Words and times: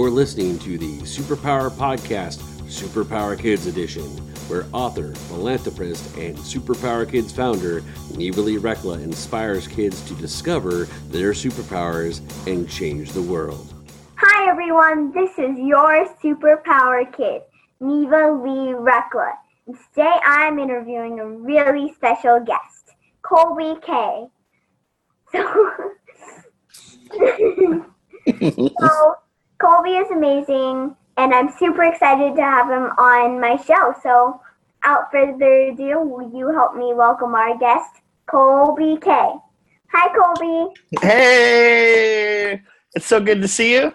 You're 0.00 0.08
listening 0.08 0.58
to 0.60 0.78
the 0.78 0.96
Superpower 1.02 1.70
Podcast, 1.70 2.38
Superpower 2.70 3.38
Kids 3.38 3.66
Edition, 3.66 4.06
where 4.48 4.64
author, 4.72 5.14
philanthropist, 5.14 6.16
and 6.16 6.38
Superpower 6.38 7.08
Kids 7.08 7.30
founder 7.30 7.84
Neva 8.16 8.40
Lee 8.40 8.56
Recla 8.56 9.02
inspires 9.02 9.68
kids 9.68 10.00
to 10.08 10.14
discover 10.14 10.86
their 11.10 11.32
superpowers 11.32 12.22
and 12.50 12.66
change 12.66 13.12
the 13.12 13.20
world. 13.20 13.74
Hi 14.16 14.50
everyone, 14.50 15.12
this 15.12 15.32
is 15.32 15.58
your 15.58 16.08
superpower 16.24 17.04
kid, 17.14 17.42
Neva 17.80 18.32
Lee 18.42 18.72
Recla. 18.72 19.34
And 19.66 19.76
today 19.90 20.16
I'm 20.24 20.58
interviewing 20.58 21.20
a 21.20 21.26
really 21.26 21.92
special 21.92 22.40
guest, 22.40 22.94
Kolby 23.22 23.82
Kay. 23.82 24.28
So, 25.30 25.70
so 27.12 27.18
Kolby 27.18 27.76
is 27.76 27.82
amazing, 30.30 30.96
and 31.16 31.34
I'm 31.34 31.52
super 31.58 31.82
excited 31.84 32.36
to 32.36 32.42
have 32.42 32.68
him 32.68 32.90
on 32.98 33.40
my 33.40 33.56
show. 33.56 33.94
So, 34.02 34.40
without 34.82 35.10
further 35.10 35.70
ado, 35.70 36.00
will 36.00 36.30
you 36.36 36.52
help 36.52 36.76
me 36.76 36.92
welcome 36.94 37.34
our 37.34 37.58
guest, 37.58 37.90
Kolby 38.28 39.00
Kay. 39.02 39.34
Hi, 39.92 40.08
Kolby. 40.14 40.72
Hey, 41.00 42.62
it's 42.94 43.06
so 43.06 43.20
good 43.20 43.42
to 43.42 43.48
see 43.48 43.74
you. 43.74 43.92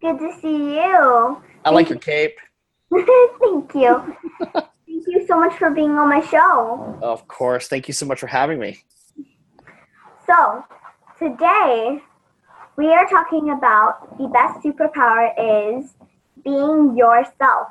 Good 0.00 0.18
to 0.18 0.32
see 0.40 0.76
you. 0.76 1.42
I 1.64 1.70
like 1.70 1.90
your 1.90 1.98
cape. 1.98 2.38
Thank 2.90 3.74
you. 3.74 4.16
Thank 4.54 5.06
you 5.06 5.26
so 5.26 5.38
much 5.38 5.54
for 5.58 5.70
being 5.70 5.90
on 5.92 6.08
my 6.08 6.20
show. 6.20 6.98
Of 7.02 7.28
course. 7.28 7.68
Thank 7.68 7.88
you 7.88 7.94
so 7.94 8.06
much 8.06 8.20
for 8.20 8.26
having 8.26 8.58
me. 8.58 8.78
So, 10.26 10.64
today 11.18 12.00
we 12.78 12.94
are 12.94 13.06
talking 13.08 13.50
about 13.50 14.16
the 14.18 14.28
best 14.28 14.64
superpower 14.64 15.34
is 15.36 15.94
being 16.44 16.96
yourself. 16.96 17.66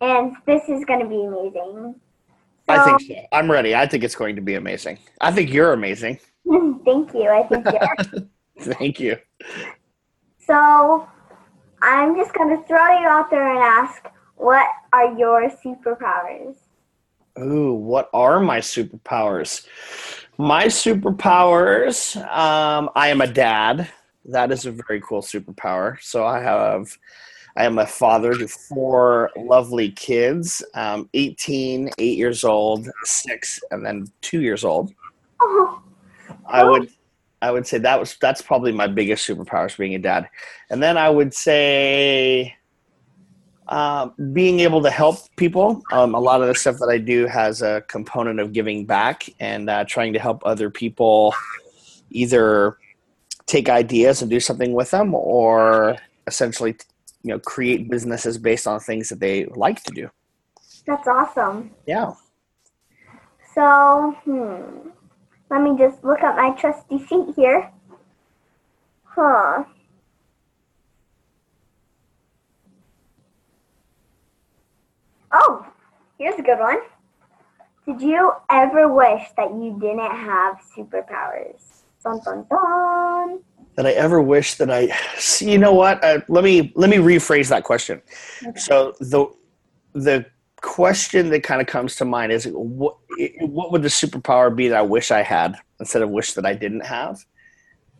And 0.00 0.34
this 0.46 0.62
is 0.66 0.82
going 0.86 1.00
to 1.00 1.06
be 1.06 1.22
amazing. 1.22 1.94
I 2.66 2.84
think 2.84 3.02
so. 3.02 3.26
I'm 3.32 3.50
ready. 3.50 3.74
I 3.74 3.86
think 3.86 4.02
it's 4.02 4.14
going 4.14 4.36
to 4.36 4.42
be 4.42 4.54
amazing. 4.54 4.98
I 5.20 5.30
think 5.30 5.52
you're 5.52 5.74
amazing. 5.74 6.18
Thank 6.48 7.12
you. 7.12 7.28
I 7.28 7.46
think 7.48 7.66
you're. 7.66 8.24
Thank 8.74 8.98
you. 8.98 9.18
So, 10.38 11.06
I'm 11.82 12.16
just 12.16 12.32
going 12.32 12.56
to 12.56 12.66
throw 12.66 12.98
you 12.98 13.06
out 13.06 13.30
there 13.30 13.46
and 13.46 13.58
ask, 13.58 14.06
what 14.36 14.66
are 14.94 15.14
your 15.18 15.50
superpowers? 15.50 16.56
Ooh, 17.38 17.74
what 17.74 18.08
are 18.14 18.40
my 18.40 18.60
superpowers? 18.60 19.66
My 20.38 20.66
superpowers, 20.66 22.16
um, 22.16 22.88
I 22.94 23.08
am 23.08 23.20
a 23.20 23.26
dad. 23.26 23.90
That 24.24 24.52
is 24.52 24.66
a 24.66 24.72
very 24.72 25.00
cool 25.00 25.22
superpower. 25.22 26.00
So 26.02 26.26
I 26.26 26.40
have, 26.40 26.96
I 27.56 27.64
am 27.64 27.78
a 27.78 27.86
father 27.86 28.34
to 28.34 28.48
four 28.48 29.30
lovely 29.36 29.90
kids, 29.92 30.64
um, 30.74 31.08
18, 31.14 31.90
8 31.98 32.18
years 32.18 32.44
old, 32.44 32.88
6, 33.04 33.60
and 33.70 33.84
then 33.84 34.06
2 34.20 34.40
years 34.40 34.64
old. 34.64 34.92
Oh, 35.40 35.82
I 36.46 36.64
would 36.64 36.90
I 37.42 37.50
would 37.50 37.66
say 37.66 37.78
that 37.78 37.98
was 37.98 38.16
that's 38.20 38.42
probably 38.42 38.72
my 38.72 38.86
biggest 38.86 39.26
superpower 39.26 39.66
is 39.66 39.74
being 39.74 39.94
a 39.94 39.98
dad, 39.98 40.28
and 40.68 40.82
then 40.82 40.98
I 40.98 41.08
would 41.08 41.32
say 41.32 42.54
um, 43.68 44.12
being 44.32 44.60
able 44.60 44.82
to 44.82 44.90
help 44.90 45.16
people. 45.36 45.82
Um, 45.92 46.14
a 46.14 46.20
lot 46.20 46.42
of 46.42 46.48
the 46.48 46.54
stuff 46.54 46.78
that 46.78 46.88
I 46.88 46.98
do 46.98 47.26
has 47.26 47.62
a 47.62 47.82
component 47.88 48.40
of 48.40 48.52
giving 48.52 48.84
back 48.84 49.28
and 49.38 49.70
uh, 49.70 49.84
trying 49.84 50.12
to 50.12 50.18
help 50.18 50.42
other 50.44 50.68
people 50.68 51.34
either 52.10 52.76
take 53.50 53.68
ideas 53.68 54.22
and 54.22 54.30
do 54.30 54.38
something 54.38 54.72
with 54.72 54.92
them, 54.92 55.12
or 55.14 55.96
essentially, 56.26 56.76
you 57.22 57.30
know, 57.30 57.38
create 57.40 57.90
businesses 57.90 58.38
based 58.38 58.66
on 58.66 58.78
things 58.78 59.08
that 59.08 59.18
they 59.18 59.44
like 59.46 59.82
to 59.82 59.92
do. 59.92 60.08
that's 60.86 61.08
awesome. 61.08 61.70
Yeah. 61.86 62.12
So, 63.54 64.16
hmm. 64.24 64.90
Let 65.50 65.62
me 65.62 65.76
just 65.76 66.04
look 66.04 66.20
at 66.22 66.36
my 66.36 66.50
trusty 66.52 67.04
sheet 67.06 67.34
here. 67.34 67.72
Huh. 69.02 69.64
Oh, 75.32 75.66
here's 76.18 76.38
a 76.38 76.42
good 76.42 76.60
one. 76.60 76.78
Did 77.84 78.00
you 78.00 78.32
ever 78.48 78.92
wish 78.92 79.22
that 79.36 79.50
you 79.50 79.76
didn't 79.80 80.14
have 80.14 80.60
superpowers? 80.76 81.79
Dun 82.02 82.20
dun 82.24 82.46
dun. 82.50 83.40
that 83.76 83.86
I 83.86 83.92
ever 83.92 84.22
wish 84.22 84.54
that 84.54 84.70
I 84.70 84.88
see. 85.18 85.52
You 85.52 85.58
know 85.58 85.74
what? 85.74 86.02
Uh, 86.02 86.20
let 86.28 86.44
me 86.44 86.72
let 86.74 86.88
me 86.88 86.96
rephrase 86.96 87.48
that 87.48 87.64
question. 87.64 88.00
So 88.56 88.94
the 89.00 89.26
the 89.92 90.26
question 90.62 91.30
that 91.30 91.42
kind 91.42 91.60
of 91.60 91.66
comes 91.66 91.96
to 91.96 92.04
mind 92.04 92.32
is 92.32 92.48
what 92.52 92.96
what 93.40 93.70
would 93.72 93.82
the 93.82 93.88
superpower 93.88 94.54
be 94.54 94.68
that 94.68 94.78
I 94.78 94.82
wish 94.82 95.10
I 95.10 95.22
had 95.22 95.56
instead 95.78 96.02
of 96.02 96.10
wish 96.10 96.32
that 96.34 96.46
I 96.46 96.54
didn't 96.54 96.86
have? 96.86 97.24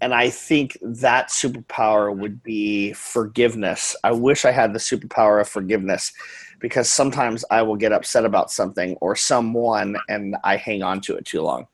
And 0.02 0.14
I 0.14 0.30
think 0.30 0.78
that 0.80 1.28
superpower 1.28 2.16
would 2.16 2.42
be 2.42 2.94
forgiveness. 2.94 3.94
I 4.02 4.12
wish 4.12 4.46
I 4.46 4.50
had 4.50 4.72
the 4.72 4.78
superpower 4.78 5.42
of 5.42 5.48
forgiveness 5.48 6.10
because 6.58 6.90
sometimes 6.90 7.44
I 7.50 7.60
will 7.60 7.76
get 7.76 7.92
upset 7.92 8.24
about 8.24 8.50
something 8.50 8.96
or 9.02 9.14
someone 9.14 9.96
and 10.08 10.36
I 10.42 10.56
hang 10.56 10.82
on 10.82 11.02
to 11.02 11.16
it 11.16 11.26
too 11.26 11.42
long 11.42 11.66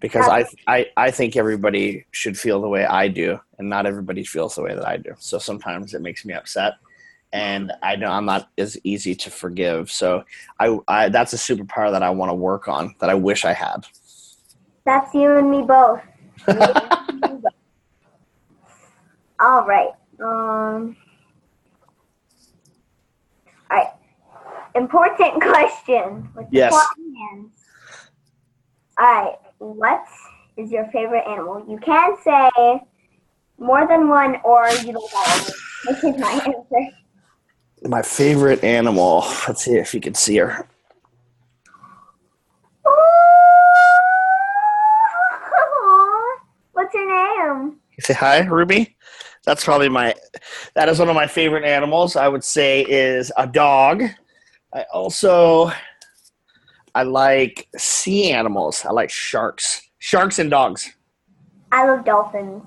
because 0.00 0.26
I, 0.26 0.46
I 0.66 0.86
I 0.96 1.10
think 1.10 1.36
everybody 1.36 2.06
should 2.10 2.38
feel 2.38 2.60
the 2.60 2.68
way 2.68 2.84
I 2.84 3.08
do, 3.08 3.38
and 3.58 3.68
not 3.68 3.86
everybody 3.86 4.24
feels 4.24 4.54
the 4.54 4.62
way 4.62 4.74
that 4.74 4.86
I 4.86 4.96
do. 4.96 5.14
So 5.18 5.38
sometimes 5.38 5.94
it 5.94 6.00
makes 6.00 6.24
me 6.24 6.34
upset, 6.34 6.74
and 7.32 7.72
I 7.82 7.96
know 7.96 8.08
I'm 8.08 8.24
not 8.24 8.50
as 8.58 8.78
easy 8.82 9.14
to 9.14 9.30
forgive. 9.30 9.90
So 9.90 10.24
I, 10.58 10.78
I 10.88 11.08
that's 11.10 11.32
a 11.34 11.36
superpower 11.36 11.92
that 11.92 12.02
I 12.02 12.10
want 12.10 12.30
to 12.30 12.34
work 12.34 12.66
on 12.66 12.94
that 13.00 13.10
I 13.10 13.14
wish 13.14 13.44
I 13.44 13.52
had. 13.52 13.86
That's 14.84 15.14
you 15.14 15.36
and 15.36 15.50
me 15.50 15.62
both. 15.62 16.00
All 19.40 19.66
right. 19.66 19.90
Um. 20.20 20.96
All 23.70 23.76
right. 23.76 23.88
Important 24.74 25.42
question. 25.42 26.28
With 26.34 26.46
Yes. 26.50 26.72
All 26.72 26.88
right. 28.98 29.36
What 29.60 30.04
is 30.56 30.72
your 30.72 30.86
favorite 30.86 31.28
animal? 31.28 31.64
You 31.68 31.78
can 31.78 32.16
say 32.24 32.50
more 33.58 33.86
than 33.86 34.08
one, 34.08 34.38
or 34.42 34.66
you 34.70 34.94
don't 34.94 35.12
know. 35.12 35.44
This 35.84 36.02
is 36.02 36.18
my 36.18 36.32
answer. 36.32 36.88
My 37.82 38.00
favorite 38.00 38.64
animal. 38.64 39.18
Let's 39.46 39.64
see 39.64 39.74
if 39.74 39.92
you 39.92 40.00
can 40.00 40.14
see 40.14 40.38
her. 40.38 40.56
What's 46.72 46.94
name? 46.94 47.76
You 47.98 48.00
say 48.00 48.14
hi, 48.14 48.38
Ruby. 48.38 48.96
That's 49.44 49.62
probably 49.62 49.90
my. 49.90 50.14
That 50.74 50.88
is 50.88 50.98
one 50.98 51.10
of 51.10 51.14
my 51.14 51.26
favorite 51.26 51.64
animals. 51.64 52.16
I 52.16 52.28
would 52.28 52.44
say 52.44 52.86
is 52.88 53.30
a 53.36 53.46
dog. 53.46 54.04
I 54.72 54.86
also. 54.90 55.70
I 56.94 57.02
like 57.04 57.68
sea 57.76 58.32
animals. 58.32 58.84
I 58.84 58.90
like 58.90 59.10
sharks. 59.10 59.82
Sharks 59.98 60.38
and 60.38 60.50
dogs. 60.50 60.92
I 61.72 61.86
love 61.86 62.04
dolphins. 62.04 62.62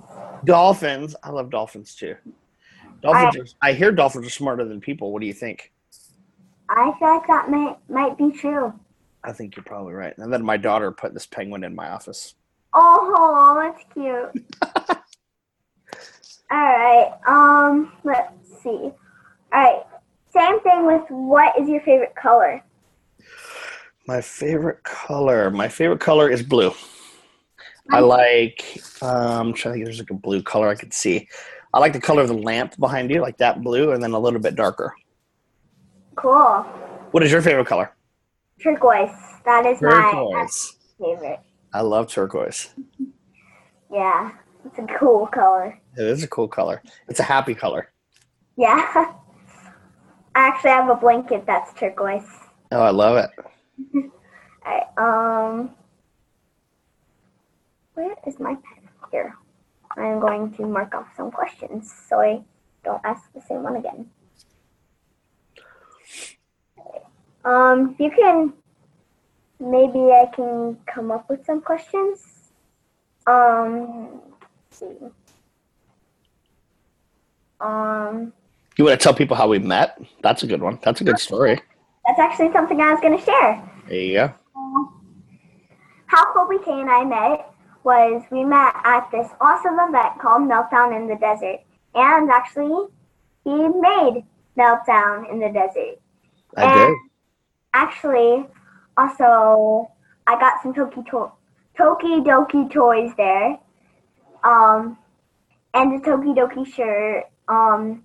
Dolphins. 0.46 1.16
I 1.24 1.30
love 1.30 1.50
dolphins 1.50 1.96
too. 1.96 2.16
Dolphins. 3.02 3.56
Are, 3.62 3.70
I 3.70 3.74
hear 3.74 3.92
dolphins 3.92 4.26
are 4.26 4.30
smarter 4.30 4.66
than 4.66 4.80
people. 4.80 5.12
What 5.12 5.22
do 5.22 5.28
you 5.28 5.34
think? 5.34 5.72
I 6.70 6.94
feel 6.98 7.10
like 7.10 7.28
that 7.28 7.50
might 7.50 7.78
might 7.90 8.18
be 8.18 8.31
true. 8.31 8.74
I 9.24 9.31
think 9.31 9.56
you're 9.56 9.64
probably 9.64 9.94
right. 9.94 10.18
And 10.18 10.31
then 10.31 10.44
my 10.44 10.58
daughter 10.58 10.92
put 10.92 11.14
this 11.14 11.26
penguin 11.26 11.64
in 11.64 11.76
my 11.76 11.90
office. 11.90 12.36
Oh, 12.74 13.56
that's 13.62 13.84
cute. 13.94 14.46
All 16.52 16.58
right. 16.58 17.14
Um, 17.28 17.94
let's 18.04 18.34
see. 18.62 18.69
All 18.69 18.94
right. 19.54 19.84
Same 20.34 20.60
thing 20.62 20.86
with 20.86 21.04
what 21.10 21.60
is 21.60 21.69
your 21.69 21.81
favorite 21.81 22.16
color? 22.16 22.64
My 24.08 24.22
favorite 24.22 24.84
color. 24.84 25.50
My 25.50 25.68
favorite 25.70 26.00
color 26.00 26.30
is 26.30 26.44
blue. 26.44 26.72
I 27.92 28.00
like. 28.00 28.82
Um, 29.02 29.48
I'm 29.50 29.54
trying 29.54 29.74
to 29.74 29.78
think. 29.78 29.86
There's 29.86 30.00
like 30.00 30.10
a 30.10 30.14
blue 30.16 30.42
color 30.42 30.70
I 30.70 30.76
could 30.76 30.94
see. 30.94 31.28
I 31.74 31.80
like 31.80 31.94
the 31.94 32.02
color 32.02 32.22
of 32.22 32.28
the 32.28 32.34
lamp 32.38 32.78
behind 32.78 33.10
you, 33.10 33.22
like 33.22 33.38
that 33.38 33.64
blue, 33.64 33.92
and 33.92 34.04
then 34.04 34.12
a 34.12 34.20
little 34.20 34.40
bit 34.40 34.56
darker. 34.56 34.94
Cool. 36.16 36.62
What 37.12 37.24
is 37.24 37.32
your 37.32 37.42
favorite 37.42 37.68
color? 37.68 37.96
Turquoise. 38.62 39.10
That 39.46 39.66
is 39.66 39.82
my 39.82 39.90
Turquoise. 40.12 40.78
favorite. 41.00 41.40
I 41.74 41.82
love 41.82 42.08
turquoise. 42.10 42.70
Yeah, 43.92 44.32
it's 44.66 44.80
a 44.80 44.88
cool 44.98 45.28
color. 45.28 45.80
It 45.96 46.08
is 46.08 46.24
a 46.24 46.28
cool 46.28 46.48
color. 46.48 46.82
It's 47.10 47.20
a 47.20 47.24
happy 47.24 47.54
color. 47.54 47.92
Yeah. 48.58 48.82
I 48.96 50.48
actually 50.48 50.72
have 50.72 50.90
a 50.90 50.96
blanket 50.96 51.44
that's 51.46 51.72
turquoise. 51.80 52.26
Oh, 52.72 52.82
I 52.82 52.90
love 52.90 53.18
it. 53.18 53.30
Right. 54.66 54.84
Um, 54.98 55.72
where 57.96 58.16
is 58.25 58.40
my 58.40 58.56
pen? 58.56 58.90
Here. 59.12 59.36
I'm 59.98 60.20
going 60.20 60.54
to 60.54 60.66
mark 60.66 60.96
off 60.96 61.08
some 61.16 61.31
questions 61.31 61.94
so 62.08 62.22
I 62.22 62.42
don't 62.84 63.02
ask 63.04 63.31
the 63.34 63.42
same 63.42 63.62
one 63.62 63.75
again. 63.75 64.10
Um, 67.46 67.96
you 68.00 68.10
can, 68.10 68.54
maybe 69.60 70.00
I 70.12 70.30
can 70.34 70.78
come 70.88 71.12
up 71.12 71.30
with 71.30 71.46
some 71.46 71.62
questions. 71.62 72.54
Um, 73.28 74.22
see. 74.72 74.88
Um, 77.60 78.34
You 78.78 78.86
want 78.86 79.00
to 79.00 79.04
tell 79.04 79.14
people 79.14 79.36
how 79.36 79.48
we 79.48 79.60
met? 79.60 80.00
That's 80.22 80.44
a 80.44 80.48
good 80.48 80.62
one. 80.62 80.80
That's 80.81 81.02
a 81.02 81.04
good 81.04 81.19
story. 81.19 81.60
That's 82.06 82.20
actually 82.20 82.52
something 82.52 82.80
I 82.82 82.92
was 82.92 83.00
going 83.02 83.18
to 83.18 83.24
share. 83.24 83.70
There 83.88 83.98
you 83.98 84.14
go. 84.14 84.34
How 86.08 86.34
Kolby 86.34 86.64
Kay 86.64 86.80
and 86.82 86.90
I 86.90 87.04
met 87.04 87.50
was 87.84 88.24
we 88.32 88.44
met 88.44 88.74
at 88.84 89.10
this 89.12 89.30
awesome 89.42 89.80
event 89.80 90.20
called 90.22 90.44
Meltdown 90.44 90.96
in 90.96 91.08
the 91.08 91.16
Desert. 91.16 91.60
And 91.96 92.30
actually, 92.30 92.88
he 93.44 93.52
made 93.56 94.24
Meltdown 94.58 95.30
in 95.32 95.40
the 95.40 95.50
Desert. 95.50 96.00
I 96.58 96.64
And 96.64 96.90
did. 96.90 96.98
Actually, 97.74 98.46
also, 98.98 99.90
I 100.28 100.40
got 100.40 100.62
some 100.62 100.74
Toki, 100.74 101.02
to- 101.10 101.32
Tokidoki 101.78 102.72
toys 102.72 103.12
there. 103.18 103.58
Um, 104.44 104.98
and 105.74 105.94
the 106.04 106.06
Tokidoki 106.10 106.66
shirt. 106.72 107.26
Um, 107.48 108.04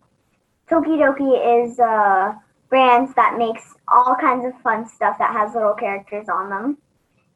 Tokidoki 0.70 1.64
is 1.64 1.78
a 1.78 2.40
brand 2.68 3.14
that 3.16 3.38
makes 3.38 3.74
all 3.92 4.14
kinds 4.14 4.44
of 4.44 4.60
fun 4.62 4.88
stuff 4.88 5.16
that 5.18 5.32
has 5.32 5.54
little 5.54 5.74
characters 5.74 6.28
on 6.28 6.50
them. 6.50 6.78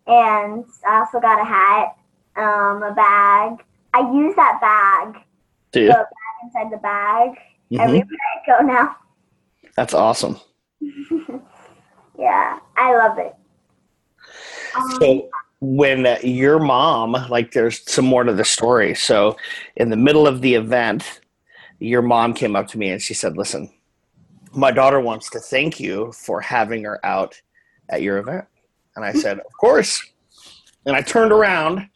And 0.07 0.65
I 0.87 0.99
also 1.01 1.21
got 1.21 1.41
a 1.41 1.45
hat, 1.45 1.97
um, 2.37 2.83
a 2.83 2.93
bag. 2.95 3.65
I 3.95 4.01
use 4.13 4.35
that 4.37 4.59
bag, 4.61 5.23
Dude, 5.73 5.89
the 5.89 5.93
bag 5.95 6.07
inside 6.45 6.73
the 6.73 6.79
bag, 6.79 7.39
Mhm. 7.71 7.81
everywhere 7.81 8.07
I 8.47 8.47
go 8.47 8.67
now. 8.67 8.97
that's 9.77 9.95
awesome. 9.95 10.39
Yeah, 12.19 12.59
I 12.77 12.95
love 12.95 13.19
it. 13.19 13.35
Um, 14.77 14.91
So 15.01 15.29
when 15.61 16.07
uh, 16.07 16.19
your 16.23 16.59
mom, 16.59 17.13
like, 17.31 17.53
there's 17.53 17.81
some 17.91 18.05
more 18.05 18.23
to 18.23 18.35
the 18.35 18.45
story. 18.45 18.95
So 18.95 19.37
in 19.77 19.89
the 19.91 19.97
middle 19.97 20.27
of 20.27 20.43
the 20.43 20.55
event, 20.55 21.21
your 21.79 22.03
mom 22.03 22.35
came 22.35 22.55
up 22.55 22.69
to 22.69 22.79
me 22.79 22.91
and 22.91 23.01
she 23.01 23.15
said, 23.15 23.37
"Listen, 23.39 23.73
my 24.55 24.71
daughter 24.71 25.01
wants 25.01 25.31
to 25.31 25.41
thank 25.41 25.81
you 25.81 26.13
for 26.13 26.41
having 26.41 26.85
her 26.85 27.05
out 27.05 27.41
at 27.89 28.03
your 28.03 28.19
event." 28.19 28.47
And 28.97 29.05
I 29.05 29.13
said, 29.13 29.39
"Of 29.39 29.53
course." 29.59 30.03
And 30.87 30.97
I 30.97 31.03
turned 31.03 31.33
around 31.33 31.89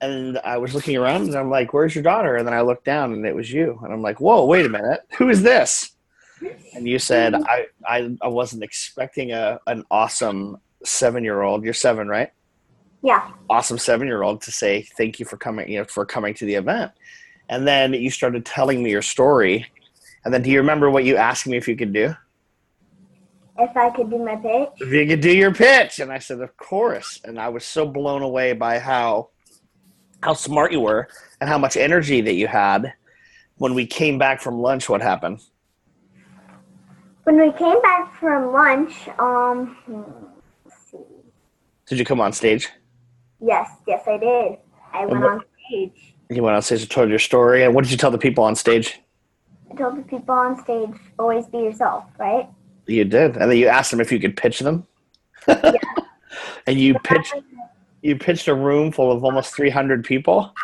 and 0.00 0.38
I 0.44 0.56
was 0.58 0.74
looking 0.74 0.96
around 0.96 1.22
and 1.22 1.34
I'm 1.34 1.50
like, 1.50 1.72
"Where's 1.72 1.94
your 1.94 2.04
daughter?" 2.04 2.36
And 2.36 2.46
then 2.46 2.54
I 2.54 2.60
looked 2.60 2.84
down 2.84 3.12
and 3.12 3.26
it 3.26 3.34
was 3.34 3.52
you. 3.52 3.78
And 3.82 3.92
I'm 3.92 4.02
like, 4.02 4.20
"Whoa, 4.20 4.44
wait 4.46 4.66
a 4.66 4.68
minute. 4.68 5.00
Who 5.18 5.28
is 5.28 5.42
this?" 5.42 5.92
And 6.74 6.88
you 6.88 6.98
said, 6.98 7.34
"I 7.34 7.66
I, 7.86 8.16
I 8.20 8.28
wasn't 8.28 8.62
expecting 8.62 9.32
a 9.32 9.60
an 9.66 9.84
awesome 9.90 10.58
7-year-old. 10.84 11.64
You're 11.64 11.74
7, 11.74 12.08
right?" 12.08 12.30
yeah. 13.02 13.30
awesome 13.50 13.78
seven 13.78 14.06
year 14.06 14.22
old 14.22 14.40
to 14.42 14.52
say 14.52 14.82
thank 14.96 15.18
you 15.18 15.26
for 15.26 15.36
coming 15.36 15.68
you 15.68 15.78
know 15.78 15.84
for 15.84 16.06
coming 16.06 16.34
to 16.34 16.46
the 16.46 16.54
event 16.54 16.92
and 17.48 17.66
then 17.66 17.92
you 17.92 18.10
started 18.10 18.46
telling 18.46 18.82
me 18.82 18.90
your 18.90 19.02
story 19.02 19.66
and 20.24 20.32
then 20.32 20.42
do 20.42 20.50
you 20.50 20.58
remember 20.58 20.90
what 20.90 21.04
you 21.04 21.16
asked 21.16 21.46
me 21.46 21.56
if 21.56 21.66
you 21.68 21.76
could 21.76 21.92
do 21.92 22.14
If 23.58 23.76
I 23.76 23.90
could 23.90 24.10
do 24.10 24.18
my 24.18 24.36
pitch. 24.36 24.68
if 24.80 24.92
you 24.92 25.06
could 25.06 25.20
do 25.20 25.32
your 25.34 25.52
pitch 25.54 25.98
and 25.98 26.10
i 26.12 26.18
said 26.18 26.40
of 26.40 26.56
course 26.56 27.20
and 27.24 27.38
i 27.38 27.48
was 27.48 27.64
so 27.64 27.86
blown 27.86 28.22
away 28.22 28.52
by 28.52 28.78
how 28.78 29.28
how 30.22 30.34
smart 30.34 30.72
you 30.72 30.80
were 30.80 31.08
and 31.40 31.48
how 31.50 31.58
much 31.58 31.76
energy 31.76 32.20
that 32.20 32.34
you 32.34 32.46
had 32.46 32.92
when 33.56 33.74
we 33.74 33.86
came 33.86 34.18
back 34.18 34.40
from 34.40 34.58
lunch 34.60 34.88
what 34.88 35.02
happened 35.02 35.40
When 37.24 37.36
we 37.38 37.52
came 37.52 37.80
back 37.82 38.12
from 38.18 38.50
lunch, 38.52 38.94
um, 39.18 39.76
let's 40.64 40.90
see. 40.90 40.98
did 41.86 41.98
you 42.00 42.04
come 42.04 42.20
on 42.20 42.32
stage 42.32 42.68
Yes, 43.44 43.68
yes, 43.88 44.02
I 44.06 44.18
did. 44.18 44.58
I 44.92 45.06
went 45.06 45.20
what- 45.22 45.32
on 45.32 45.44
stage. 45.68 46.14
you 46.30 46.42
went 46.42 46.56
on 46.56 46.62
stage 46.62 46.82
and 46.82 46.90
told 46.90 47.10
your 47.10 47.18
story 47.20 47.62
and 47.64 47.74
what 47.74 47.82
did 47.84 47.90
you 47.92 47.96
tell 47.96 48.10
the 48.10 48.18
people 48.26 48.42
on 48.44 48.54
stage 48.56 49.00
told 49.76 49.96
the 49.96 50.02
people 50.02 50.34
on 50.34 50.62
stage, 50.62 50.90
always 51.18 51.46
be 51.46 51.58
yourself, 51.58 52.04
right? 52.18 52.48
you 52.86 53.04
did. 53.04 53.36
And 53.36 53.50
then 53.50 53.58
you 53.58 53.68
asked 53.68 53.90
them 53.90 54.00
if 54.00 54.10
you 54.10 54.18
could 54.18 54.36
pitch 54.36 54.60
them. 54.60 54.86
And 56.66 56.78
you 56.78 56.98
pitched 57.00 57.34
you 58.00 58.16
pitched 58.16 58.48
a 58.48 58.54
room 58.54 58.90
full 58.90 59.12
of 59.12 59.22
almost 59.22 59.54
300 59.54 60.04
people. 60.04 60.54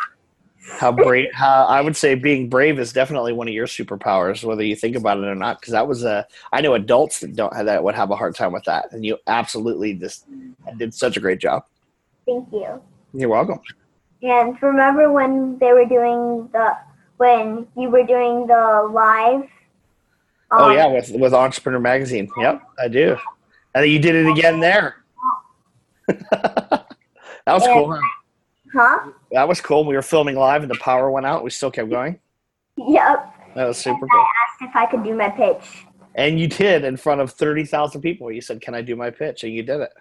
How 0.79 0.91
brave 1.05 1.27
how 1.33 1.65
i 1.65 1.81
would 1.81 1.95
say 1.95 2.15
being 2.15 2.49
brave 2.49 2.79
is 2.79 2.93
definitely 2.93 3.33
one 3.33 3.47
of 3.47 3.53
your 3.53 3.65
superpowers 3.65 4.43
whether 4.43 4.63
you 4.63 4.75
think 4.75 4.95
about 4.95 5.17
it 5.17 5.25
or 5.25 5.35
not 5.35 5.59
because 5.59 5.71
that 5.71 5.87
was 5.87 6.03
a 6.03 6.27
i 6.53 6.61
know 6.61 6.75
adults 6.75 7.19
that 7.21 7.35
don't 7.35 7.55
have 7.55 7.65
that 7.65 7.83
would 7.83 7.95
have 7.95 8.11
a 8.11 8.15
hard 8.15 8.35
time 8.35 8.51
with 8.51 8.63
that. 8.65 8.91
And 8.91 9.05
you 9.05 9.17
absolutely 9.27 9.93
just 9.93 10.25
did 10.77 10.93
such 10.93 11.17
a 11.17 11.19
great 11.19 11.39
job. 11.39 11.65
Thank 12.25 12.51
you. 12.51 12.81
you're 13.13 13.29
welcome. 13.29 13.59
And 14.21 14.61
remember 14.61 15.11
when 15.11 15.57
they 15.59 15.71
were 15.71 15.85
doing 15.85 16.49
the 16.51 16.77
when 17.19 17.67
you 17.77 17.89
were 17.89 18.03
doing 18.03 18.47
the 18.47 18.89
live? 18.91 19.43
oh 20.51 20.69
um, 20.69 20.75
yeah 20.75 20.87
with 20.87 21.11
with 21.11 21.33
entrepreneur 21.33 21.79
magazine 21.79 22.27
yep 22.39 22.59
i 22.79 22.87
do 22.87 23.15
and 23.75 23.85
you 23.85 23.99
did 23.99 24.15
it 24.15 24.27
again 24.27 24.59
there 24.59 24.95
that 26.07 26.87
was 27.45 27.63
cool 27.67 27.93
huh? 27.93 27.99
Huh? 28.73 29.11
that 29.31 29.47
was 29.47 29.61
cool 29.61 29.85
we 29.85 29.93
were 29.93 30.01
filming 30.01 30.35
live 30.35 30.63
and 30.63 30.71
the 30.71 30.79
power 30.79 31.11
went 31.11 31.27
out 31.27 31.43
we 31.43 31.51
still 31.51 31.69
kept 31.69 31.89
going 31.91 32.19
Yep. 32.77 33.33
that 33.55 33.67
was 33.67 33.77
super 33.77 34.05
I 34.05 34.09
cool 34.09 34.19
I 34.19 34.31
asked 34.43 34.61
if 34.61 34.75
I 34.75 34.85
could 34.85 35.03
do 35.03 35.13
my 35.15 35.29
pitch. 35.29 35.85
And 36.15 36.39
you 36.39 36.47
did 36.47 36.83
in 36.83 36.97
front 36.97 37.21
of 37.21 37.31
30,000 37.31 38.01
people. 38.01 38.31
You 38.31 38.41
said, 38.41 38.61
Can 38.61 38.73
I 38.73 38.81
do 38.81 38.95
my 38.95 39.09
pitch? 39.09 39.43
And 39.43 39.53
you 39.53 39.63
did 39.63 39.81
it. 39.81 39.91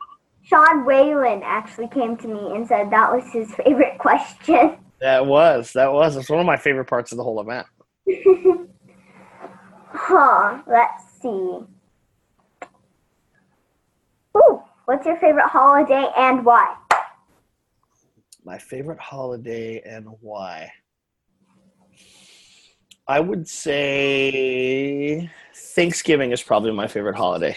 Sean 0.43 0.85
Whalen 0.85 1.43
actually 1.45 1.89
came 1.89 2.17
to 2.17 2.27
me 2.27 2.57
and 2.57 2.67
said 2.67 2.91
that 2.91 3.13
was 3.13 3.25
his 3.33 3.53
favorite 3.65 3.99
question. 3.99 4.79
That 5.01 5.27
was. 5.27 5.73
That 5.73 5.93
was. 5.93 6.17
It's 6.17 6.29
one 6.29 6.41
of 6.41 6.47
my 6.47 6.57
favorite 6.57 6.87
parts 6.87 7.13
of 7.13 7.19
the 7.19 7.25
whole 7.25 7.41
event. 7.41 7.67
Huh, 9.91 10.63
let's 10.67 11.05
see. 11.21 11.29
Ooh, 14.37 14.63
what's 14.85 15.07
your 15.07 15.17
favorite 15.17 15.49
holiday 15.49 16.07
and 16.17 16.45
why? 16.45 16.77
My 18.45 18.59
favorite 18.59 19.01
holiday 19.01 19.81
and 19.85 20.07
why? 20.21 20.71
I 23.07 23.21
would 23.21 23.49
say 23.49 25.31
Thanksgiving 25.55 26.33
is 26.33 26.43
probably 26.43 26.73
my 26.73 26.87
favorite 26.87 27.17
holiday 27.17 27.57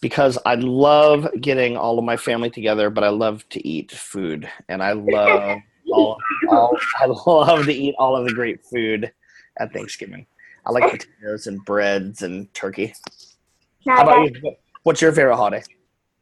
because 0.00 0.38
I 0.46 0.54
love 0.54 1.28
getting 1.40 1.76
all 1.76 1.98
of 1.98 2.04
my 2.04 2.16
family 2.16 2.50
together, 2.50 2.88
but 2.90 3.04
I 3.04 3.10
love 3.10 3.46
to 3.50 3.66
eat 3.66 3.92
food. 3.92 4.48
And 4.68 4.82
I 4.82 4.92
love 4.92 5.58
all, 5.92 6.18
all 6.48 6.78
I 7.00 7.06
love 7.06 7.66
to 7.66 7.72
eat 7.72 7.94
all 7.98 8.16
of 8.16 8.26
the 8.26 8.34
great 8.34 8.64
food 8.64 9.12
at 9.58 9.72
Thanksgiving. 9.72 10.26
I 10.64 10.72
like 10.72 10.90
potatoes 10.90 11.46
and 11.46 11.64
breads 11.64 12.22
and 12.22 12.52
turkey. 12.54 12.94
Now 13.84 13.96
How 13.96 14.02
about 14.02 14.24
that- 14.32 14.42
you? 14.42 14.56
What's 14.82 15.00
your 15.02 15.12
favorite 15.12 15.36
holiday? 15.36 15.62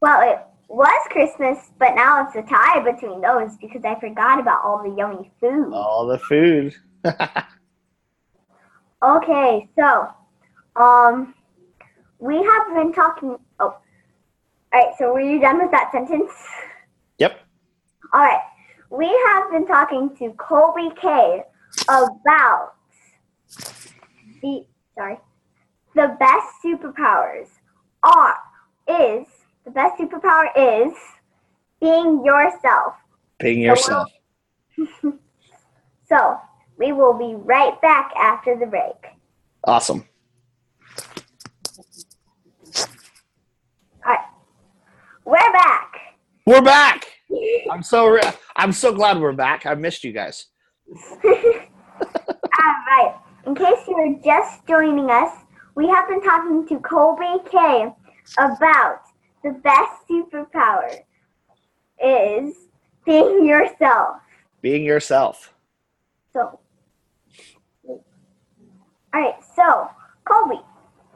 Well, 0.01 0.21
it 0.29 0.39
was 0.67 1.07
Christmas, 1.09 1.57
but 1.79 1.95
now 1.95 2.25
it's 2.27 2.35
a 2.35 2.41
tie 2.43 2.79
between 2.79 3.21
those 3.21 3.55
because 3.57 3.83
I 3.85 3.99
forgot 3.99 4.39
about 4.39 4.63
all 4.63 4.83
the 4.83 4.95
yummy 4.95 5.31
food. 5.39 5.71
All 5.73 6.05
the 6.07 6.19
food. 6.19 6.75
Okay, 9.03 9.69
so, 9.77 10.07
um, 10.75 11.35
we 12.17 12.37
have 12.43 12.73
been 12.73 12.91
talking. 12.91 13.37
Oh, 13.59 13.65
all 13.67 13.81
right. 14.73 14.93
So, 14.97 15.13
were 15.13 15.19
you 15.21 15.39
done 15.39 15.61
with 15.61 15.69
that 15.71 15.91
sentence? 15.91 16.31
Yep. 17.19 17.39
All 18.13 18.21
right. 18.21 18.41
We 18.95 19.07
have 19.27 19.51
been 19.51 19.67
talking 19.67 20.15
to 20.17 20.31
Kolby 20.37 20.95
Kay 20.95 21.43
about 21.89 22.73
the 24.41 24.65
sorry, 24.95 25.17
the 25.95 26.15
best 26.19 26.47
superpowers 26.63 27.47
are 28.03 28.37
is 28.87 29.27
the 29.65 29.71
best 29.71 29.99
superpower 29.99 30.47
is 30.55 30.93
being 31.81 32.23
yourself. 32.23 32.93
Being 33.39 33.59
yourself. 33.61 34.09
So 36.07 36.39
we 36.77 36.91
will 36.91 37.13
be 37.13 37.33
right 37.35 37.81
back 37.81 38.11
after 38.15 38.55
the 38.55 38.67
break. 38.67 39.07
Awesome. 39.63 40.05
All 44.05 44.11
right, 44.11 44.19
we're 45.25 45.51
back. 45.51 45.95
We're 46.45 46.61
back. 46.61 47.07
I'm 47.71 47.81
so 47.81 48.07
re- 48.07 48.21
I'm 48.55 48.71
so 48.71 48.93
glad 48.93 49.19
we're 49.19 49.33
back. 49.33 49.65
I 49.65 49.75
missed 49.75 50.03
you 50.03 50.13
guys. 50.13 50.45
All 51.23 51.31
right. 52.63 53.15
In 53.45 53.53
case 53.53 53.79
you 53.87 53.95
are 53.95 54.23
just 54.23 54.65
joining 54.65 55.09
us, 55.09 55.31
we 55.75 55.87
have 55.89 56.07
been 56.07 56.21
talking 56.21 56.65
to 56.67 56.79
Kolby 56.79 57.49
Kay 57.51 57.91
about 58.37 59.01
the 59.43 59.51
best 59.51 59.91
superpower 60.09 60.99
is 62.03 62.55
being 63.05 63.45
yourself. 63.45 64.17
Being 64.61 64.83
yourself. 64.83 65.53
So, 66.33 66.59
all 67.87 68.03
All 69.13 69.21
right, 69.21 69.35
so 69.55 69.89
Kolby, 70.25 70.61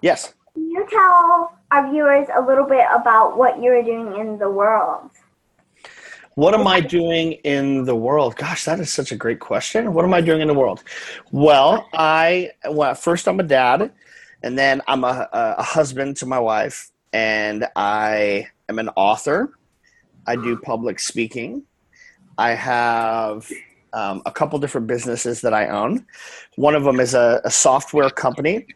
Yes. 0.01 0.33
can 0.53 0.69
you 0.69 0.85
tell 0.89 1.57
our 1.71 1.89
viewers 1.91 2.27
a 2.35 2.41
little 2.41 2.65
bit 2.65 2.85
about 2.93 3.37
what 3.37 3.61
you're 3.61 3.81
doing 3.81 4.15
in 4.19 4.37
the 4.37 4.49
world? 4.49 5.09
What 6.35 6.53
am 6.53 6.67
I 6.67 6.79
doing 6.79 7.33
in 7.43 7.85
the 7.85 7.95
world? 7.95 8.35
Gosh, 8.35 8.65
that 8.65 8.79
is 8.79 8.91
such 8.91 9.11
a 9.11 9.15
great 9.15 9.39
question. 9.39 9.93
What 9.93 10.05
am 10.05 10.13
I 10.13 10.21
doing 10.21 10.41
in 10.41 10.47
the 10.47 10.53
world? 10.53 10.83
Well, 11.31 11.87
I 11.93 12.51
well, 12.69 12.95
first 12.95 13.27
I'm 13.27 13.39
a 13.39 13.43
dad, 13.43 13.91
and 14.43 14.57
then 14.57 14.81
I'm 14.87 15.03
a, 15.03 15.27
a 15.33 15.63
husband 15.63 16.17
to 16.17 16.25
my 16.25 16.39
wife, 16.39 16.91
and 17.11 17.67
I 17.75 18.47
am 18.69 18.79
an 18.79 18.89
author. 18.95 19.57
I 20.27 20.35
do 20.35 20.57
public 20.57 20.99
speaking. 20.99 21.63
I 22.37 22.51
have 22.51 23.49
um, 23.93 24.21
a 24.25 24.31
couple 24.31 24.59
different 24.59 24.87
businesses 24.87 25.41
that 25.41 25.53
I 25.53 25.67
own. 25.67 26.05
One 26.55 26.75
of 26.75 26.83
them 26.83 26.99
is 26.99 27.13
a, 27.13 27.41
a 27.43 27.51
software 27.51 28.09
company. 28.09 28.67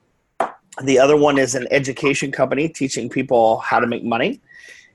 The 0.84 1.00
other 1.00 1.16
one 1.16 1.38
is 1.38 1.56
an 1.56 1.68
education 1.72 2.32
company 2.32 2.68
teaching 2.68 3.10
people 3.10 3.60
how 3.60 3.80
to 3.80 3.88
make 3.88 4.04
money. 4.04 4.42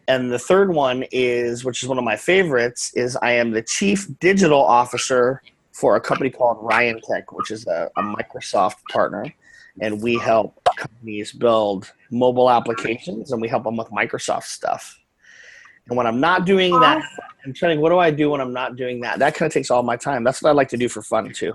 And 0.09 0.33
the 0.33 0.39
third 0.39 0.75
one 0.75 1.05
is, 1.13 1.65
which 1.65 1.83
is 1.83 1.89
one 1.89 1.99
of 1.99 2.05
my 2.05 2.17
favorites, 2.17 2.93
is 2.95 3.15
I 3.17 3.33
am 3.33 3.51
the 3.51 3.63
chief 3.63 4.09
digital 4.21 4.61
officer 4.61 5.43
for 5.73 5.97
a 5.97 6.01
company 6.01 6.31
called 6.31 6.57
Ryan 6.63 6.99
Tech, 7.07 7.31
which 7.31 7.51
is 7.51 7.67
a, 7.67 7.91
a 7.97 8.03
Microsoft 8.03 8.77
partner. 8.91 9.33
And 9.81 10.03
we 10.03 10.17
help 10.17 10.61
companies 10.77 11.31
build 11.31 11.93
mobile 12.11 12.51
applications 12.51 13.31
and 13.31 13.41
we 13.41 13.49
help 13.49 13.65
them 13.65 13.77
with 13.77 13.89
Microsoft 13.89 14.45
stuff. 14.45 14.99
And 15.89 15.97
when 15.97 16.07
I'm 16.07 16.21
not 16.21 16.47
doing 16.47 16.73
that, 16.81 17.03
I'm 17.45 17.53
trying, 17.53 17.81
what 17.81 17.91
do 17.91 17.99
I 17.99 18.11
do 18.11 18.31
when 18.31 18.41
I'm 18.41 18.53
not 18.53 18.77
doing 18.77 19.01
that? 19.03 19.19
That 19.19 19.35
kind 19.35 19.47
of 19.47 19.53
takes 19.53 19.71
all 19.71 19.83
my 19.83 19.97
time. 19.97 20.25
That's 20.25 20.43
what 20.43 20.49
I 20.49 20.53
like 20.53 20.69
to 20.71 20.77
do 20.79 20.89
for 20.89 21.03
fun 21.03 21.33
too. 21.33 21.55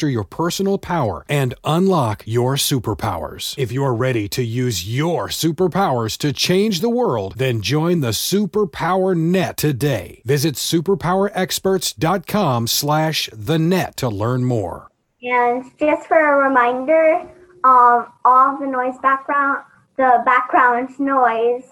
your 0.07 0.23
personal 0.23 0.77
power 0.77 1.25
and 1.27 1.53
unlock 1.63 2.23
your 2.25 2.55
superpowers. 2.55 3.55
If 3.57 3.71
you're 3.71 3.93
ready 3.93 4.27
to 4.29 4.43
use 4.43 4.87
your 4.87 5.27
superpowers 5.27 6.17
to 6.19 6.31
change 6.33 6.81
the 6.81 6.89
world, 6.89 7.35
then 7.37 7.61
join 7.61 8.01
the 8.01 8.09
Superpower 8.09 9.15
Net 9.15 9.57
today. 9.57 10.21
Visit 10.25 10.55
superpowerexperts.com 10.55 12.67
slash 12.67 13.29
the 13.33 13.59
net 13.59 13.95
to 13.97 14.09
learn 14.09 14.43
more. 14.43 14.89
And 15.21 15.71
just 15.79 16.07
for 16.07 16.17
a 16.17 16.47
reminder, 16.47 17.29
um, 17.63 18.07
all 18.25 18.57
the 18.57 18.65
noise 18.65 18.97
background, 19.01 19.63
the 19.97 20.23
background 20.25 20.99
noise, 20.99 21.63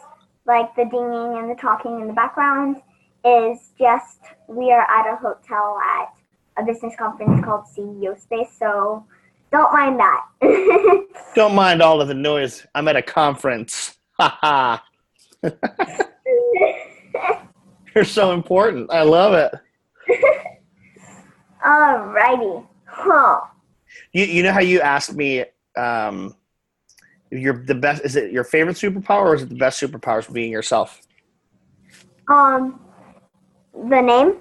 like 0.46 0.76
the 0.76 0.86
dinging 0.86 1.38
and 1.38 1.50
the 1.50 1.56
talking 1.60 2.00
in 2.00 2.08
the 2.08 2.14
background, 2.14 2.78
is 3.26 3.72
just 3.80 4.20
we 4.48 4.72
are 4.72 4.86
at 4.90 5.12
a 5.12 5.16
hotel 5.16 5.80
at 5.84 6.14
a 6.60 6.66
business 6.66 6.94
conference 6.98 7.44
called 7.44 7.66
CEO 7.66 8.20
Space, 8.20 8.50
so 8.58 9.06
don't 9.51 9.74
mind 9.74 10.00
that. 10.00 10.25
Don't 11.36 11.56
mind 11.56 11.82
all 11.82 12.01
of 12.01 12.08
the 12.08 12.13
noise. 12.13 12.66
I'm 12.75 12.88
at 12.88 12.96
a 12.96 13.01
conference. 13.01 13.98
Ha 14.20 14.38
ha. 14.42 14.84
You're 17.96 18.04
so 18.04 18.32
important. 18.34 18.92
I 18.92 19.01
love 19.04 19.34
it. 19.34 19.51
Alrighty. 21.66 22.66
Huh. 22.86 23.42
You, 24.13 24.25
you 24.25 24.44
know 24.44 24.51
how 24.51 24.60
you 24.60 24.82
asked 24.82 25.16
me 25.16 25.46
um, 25.75 26.36
you're 27.32 27.63
the 27.66 27.75
best 27.75 28.04
is 28.04 28.16
it 28.16 28.32
your 28.32 28.44
favorite 28.44 28.75
superpower 28.75 29.22
or 29.22 29.36
is 29.36 29.44
it 29.44 29.50
the 29.50 29.56
best 29.56 29.82
superpower 29.82 30.20
is 30.20 30.28
being 30.28 30.51
yourself? 30.51 31.01
Um, 32.28 32.80
the 33.74 34.01
name? 34.01 34.38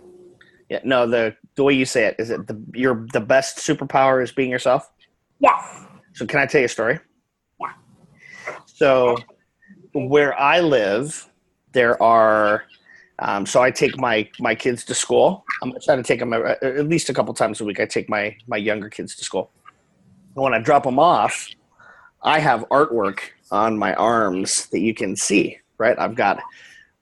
Yeah, 0.68 0.80
no, 0.84 1.06
the 1.06 1.34
the 1.54 1.64
way 1.64 1.72
you 1.72 1.86
say 1.86 2.04
it 2.06 2.16
is 2.18 2.30
it 2.30 2.46
the 2.46 2.60
your 2.74 3.06
the 3.12 3.20
best 3.20 3.58
superpower 3.58 4.22
is 4.22 4.32
being 4.32 4.50
yourself? 4.50 4.90
Yes. 5.40 5.86
So 6.14 6.26
can 6.26 6.40
I 6.40 6.46
tell 6.46 6.60
you 6.60 6.66
a 6.66 6.68
story? 6.68 6.98
Yeah. 7.60 7.72
So 8.66 9.16
where 9.94 10.38
I 10.38 10.60
live, 10.60 11.28
there 11.72 12.00
are. 12.02 12.64
Um, 13.20 13.46
so 13.46 13.62
I 13.62 13.70
take 13.70 13.98
my 13.98 14.28
my 14.38 14.54
kids 14.54 14.84
to 14.84 14.94
school. 14.94 15.44
I'm 15.62 15.74
gonna 15.86 16.02
take 16.02 16.20
them 16.20 16.32
uh, 16.32 16.54
at 16.62 16.86
least 16.86 17.08
a 17.08 17.14
couple 17.14 17.34
times 17.34 17.60
a 17.60 17.64
week. 17.64 17.80
I 17.80 17.86
take 17.86 18.08
my 18.08 18.36
my 18.46 18.56
younger 18.56 18.88
kids 18.88 19.16
to 19.16 19.24
school. 19.24 19.50
And 20.36 20.44
when 20.44 20.54
I 20.54 20.60
drop 20.60 20.84
them 20.84 21.00
off, 21.00 21.48
I 22.22 22.38
have 22.38 22.68
artwork 22.68 23.20
on 23.50 23.76
my 23.76 23.94
arms 23.94 24.66
that 24.66 24.80
you 24.80 24.94
can 24.94 25.16
see. 25.16 25.58
Right, 25.78 25.98
I've 25.98 26.14
got 26.14 26.40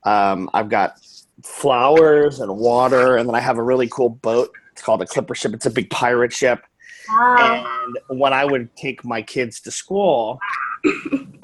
um, 0.05 0.49
I've 0.55 0.71
got 0.71 1.01
flowers 1.47 2.41
and 2.41 2.55
water, 2.57 3.17
and 3.17 3.29
then 3.29 3.35
I 3.35 3.41
have 3.41 3.59
a 3.59 3.63
really 3.63 3.89
cool 3.89 4.09
boat. 4.11 4.51
It's 4.73 4.83
called 4.83 5.01
a 5.01 5.07
clipper 5.07 5.35
ship. 5.35 5.55
It's 5.55 5.67
a 5.67 5.71
big 5.71 5.89
pirate 5.91 6.33
ship. 6.33 6.63
Um, 7.11 7.39
And 7.39 7.99
when 8.21 8.33
I 8.33 8.45
would 8.45 8.75
take 8.77 9.05
my 9.05 9.23
kids 9.23 9.61
to 9.61 9.71
school, 9.71 10.39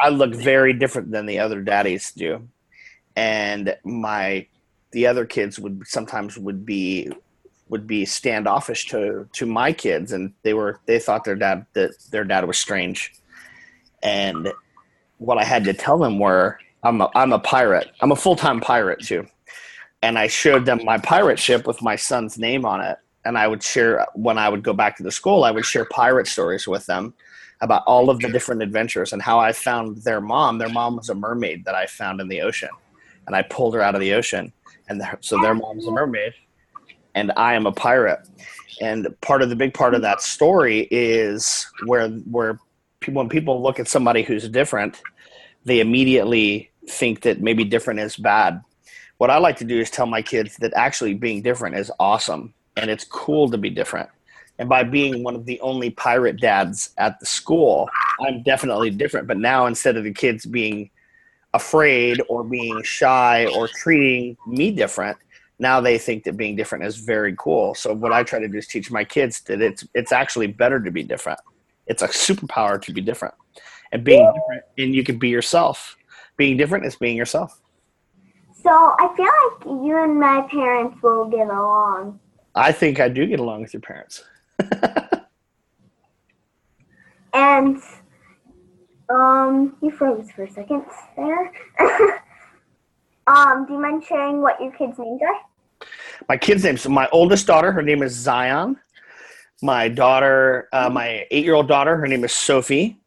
I 0.00 0.08
look 0.08 0.34
very 0.34 0.72
different 0.72 1.12
than 1.12 1.26
the 1.26 1.38
other 1.38 1.62
daddies 1.62 2.12
do. 2.12 2.46
And 3.16 3.76
my 3.84 4.46
the 4.90 5.06
other 5.06 5.24
kids 5.24 5.58
would 5.58 5.82
sometimes 5.86 6.36
would 6.36 6.66
be 6.66 7.10
would 7.68 7.86
be 7.86 8.04
standoffish 8.04 8.86
to 8.88 9.28
to 9.32 9.46
my 9.46 9.72
kids 9.72 10.12
and 10.12 10.32
they 10.42 10.52
were 10.52 10.80
they 10.86 10.98
thought 10.98 11.24
their 11.24 11.36
dad 11.36 11.64
that 11.74 11.92
their 12.10 12.24
dad 12.24 12.44
was 12.46 12.58
strange. 12.58 13.12
And 14.02 14.52
what 15.18 15.38
I 15.38 15.44
had 15.44 15.64
to 15.64 15.72
tell 15.72 15.98
them 15.98 16.18
were 16.18 16.58
I'm 16.82 17.00
a 17.00 17.08
I'm 17.14 17.32
a 17.32 17.38
pirate. 17.38 17.90
I'm 18.00 18.12
a 18.12 18.16
full-time 18.16 18.60
pirate 18.60 19.00
too. 19.00 19.26
And 20.02 20.18
I 20.18 20.26
showed 20.26 20.66
them 20.66 20.84
my 20.84 20.98
pirate 20.98 21.38
ship 21.38 21.66
with 21.66 21.80
my 21.80 21.96
son's 21.96 22.38
name 22.38 22.64
on 22.64 22.80
it 22.80 22.98
and 23.24 23.38
I 23.38 23.46
would 23.46 23.62
share 23.62 24.06
when 24.14 24.38
I 24.38 24.48
would 24.48 24.62
go 24.62 24.72
back 24.72 24.96
to 24.96 25.02
the 25.02 25.10
school, 25.10 25.44
I 25.44 25.50
would 25.50 25.64
share 25.64 25.84
pirate 25.86 26.26
stories 26.26 26.66
with 26.66 26.86
them 26.86 27.14
about 27.60 27.84
all 27.86 28.10
of 28.10 28.18
the 28.18 28.28
different 28.28 28.62
adventures 28.62 29.12
and 29.12 29.22
how 29.22 29.38
I 29.38 29.52
found 29.52 29.98
their 29.98 30.20
mom. 30.20 30.58
Their 30.58 30.68
mom 30.68 30.96
was 30.96 31.08
a 31.10 31.14
mermaid 31.14 31.64
that 31.64 31.74
I 31.74 31.86
found 31.86 32.20
in 32.20 32.28
the 32.28 32.40
ocean, 32.40 32.70
and 33.26 33.36
I 33.36 33.42
pulled 33.42 33.74
her 33.74 33.82
out 33.82 33.94
of 33.94 34.00
the 34.00 34.14
ocean, 34.14 34.52
and 34.88 35.02
so 35.20 35.40
their 35.40 35.54
mom's 35.54 35.86
a 35.86 35.92
mermaid, 35.92 36.34
and 37.14 37.32
I 37.36 37.54
am 37.54 37.66
a 37.66 37.72
pirate. 37.72 38.28
And 38.80 39.08
part 39.20 39.42
of 39.42 39.50
the 39.50 39.56
big 39.56 39.74
part 39.74 39.94
of 39.94 40.02
that 40.02 40.22
story 40.22 40.88
is 40.90 41.66
where 41.86 42.08
where 42.08 42.58
when 43.08 43.28
people 43.28 43.62
look 43.62 43.78
at 43.78 43.88
somebody 43.88 44.22
who's 44.22 44.48
different, 44.48 45.00
they 45.64 45.80
immediately 45.80 46.70
think 46.88 47.22
that 47.22 47.40
maybe 47.40 47.64
different 47.64 48.00
is 48.00 48.16
bad. 48.16 48.60
What 49.22 49.30
I 49.30 49.38
like 49.38 49.56
to 49.58 49.64
do 49.64 49.78
is 49.78 49.88
tell 49.88 50.06
my 50.06 50.20
kids 50.20 50.56
that 50.56 50.72
actually 50.74 51.14
being 51.14 51.42
different 51.42 51.76
is 51.76 51.92
awesome 52.00 52.52
and 52.76 52.90
it's 52.90 53.04
cool 53.04 53.48
to 53.50 53.56
be 53.56 53.70
different. 53.70 54.10
And 54.58 54.68
by 54.68 54.82
being 54.82 55.22
one 55.22 55.36
of 55.36 55.46
the 55.46 55.60
only 55.60 55.90
pirate 55.90 56.40
dads 56.40 56.90
at 56.98 57.20
the 57.20 57.26
school, 57.26 57.88
I'm 58.18 58.42
definitely 58.42 58.90
different. 58.90 59.28
But 59.28 59.38
now 59.38 59.66
instead 59.66 59.96
of 59.96 60.02
the 60.02 60.12
kids 60.12 60.44
being 60.44 60.90
afraid 61.54 62.20
or 62.28 62.42
being 62.42 62.82
shy 62.82 63.46
or 63.46 63.68
treating 63.68 64.36
me 64.44 64.72
different, 64.72 65.16
now 65.60 65.80
they 65.80 65.98
think 65.98 66.24
that 66.24 66.36
being 66.36 66.56
different 66.56 66.84
is 66.84 66.96
very 66.96 67.36
cool. 67.38 67.76
So 67.76 67.94
what 67.94 68.12
I 68.12 68.24
try 68.24 68.40
to 68.40 68.48
do 68.48 68.58
is 68.58 68.66
teach 68.66 68.90
my 68.90 69.04
kids 69.04 69.42
that 69.42 69.62
it's 69.62 69.86
it's 69.94 70.10
actually 70.10 70.48
better 70.48 70.80
to 70.80 70.90
be 70.90 71.04
different. 71.04 71.38
It's 71.86 72.02
a 72.02 72.08
superpower 72.08 72.82
to 72.82 72.92
be 72.92 73.00
different. 73.00 73.34
And 73.92 74.02
being 74.02 74.26
different 74.34 74.64
and 74.78 74.92
you 74.92 75.04
can 75.04 75.20
be 75.20 75.28
yourself. 75.28 75.96
Being 76.36 76.56
different 76.56 76.86
is 76.86 76.96
being 76.96 77.16
yourself. 77.16 77.61
So 78.62 78.94
I 78.98 79.12
feel 79.16 79.26
like 79.26 79.84
you 79.86 80.02
and 80.02 80.18
my 80.18 80.46
parents 80.50 81.02
will 81.02 81.26
get 81.26 81.48
along. 81.48 82.20
I 82.54 82.72
think 82.72 83.00
I 83.00 83.08
do 83.08 83.26
get 83.26 83.40
along 83.40 83.62
with 83.62 83.72
your 83.72 83.80
parents. 83.80 84.24
And 87.32 87.82
um, 89.08 89.76
you 89.82 89.90
froze 89.90 90.30
for 90.32 90.44
a 90.44 90.50
second 90.50 90.84
there. 91.16 91.52
um, 93.26 93.66
do 93.66 93.74
you 93.74 93.80
mind 93.80 94.04
sharing 94.04 94.42
what 94.42 94.60
your 94.60 94.72
kids' 94.72 94.98
names 94.98 95.20
are? 95.22 95.88
my 96.28 96.36
kids' 96.36 96.62
names. 96.62 96.82
So 96.82 96.90
my 96.90 97.08
oldest 97.10 97.46
daughter, 97.46 97.72
her 97.72 97.82
name 97.82 98.02
is 98.02 98.12
Zion. 98.12 98.78
My 99.62 99.88
daughter, 99.88 100.68
uh, 100.72 100.88
my 100.90 101.26
eight-year-old 101.30 101.68
daughter, 101.68 101.96
her 101.96 102.06
name 102.06 102.24
is 102.24 102.32
Sophie. 102.32 102.98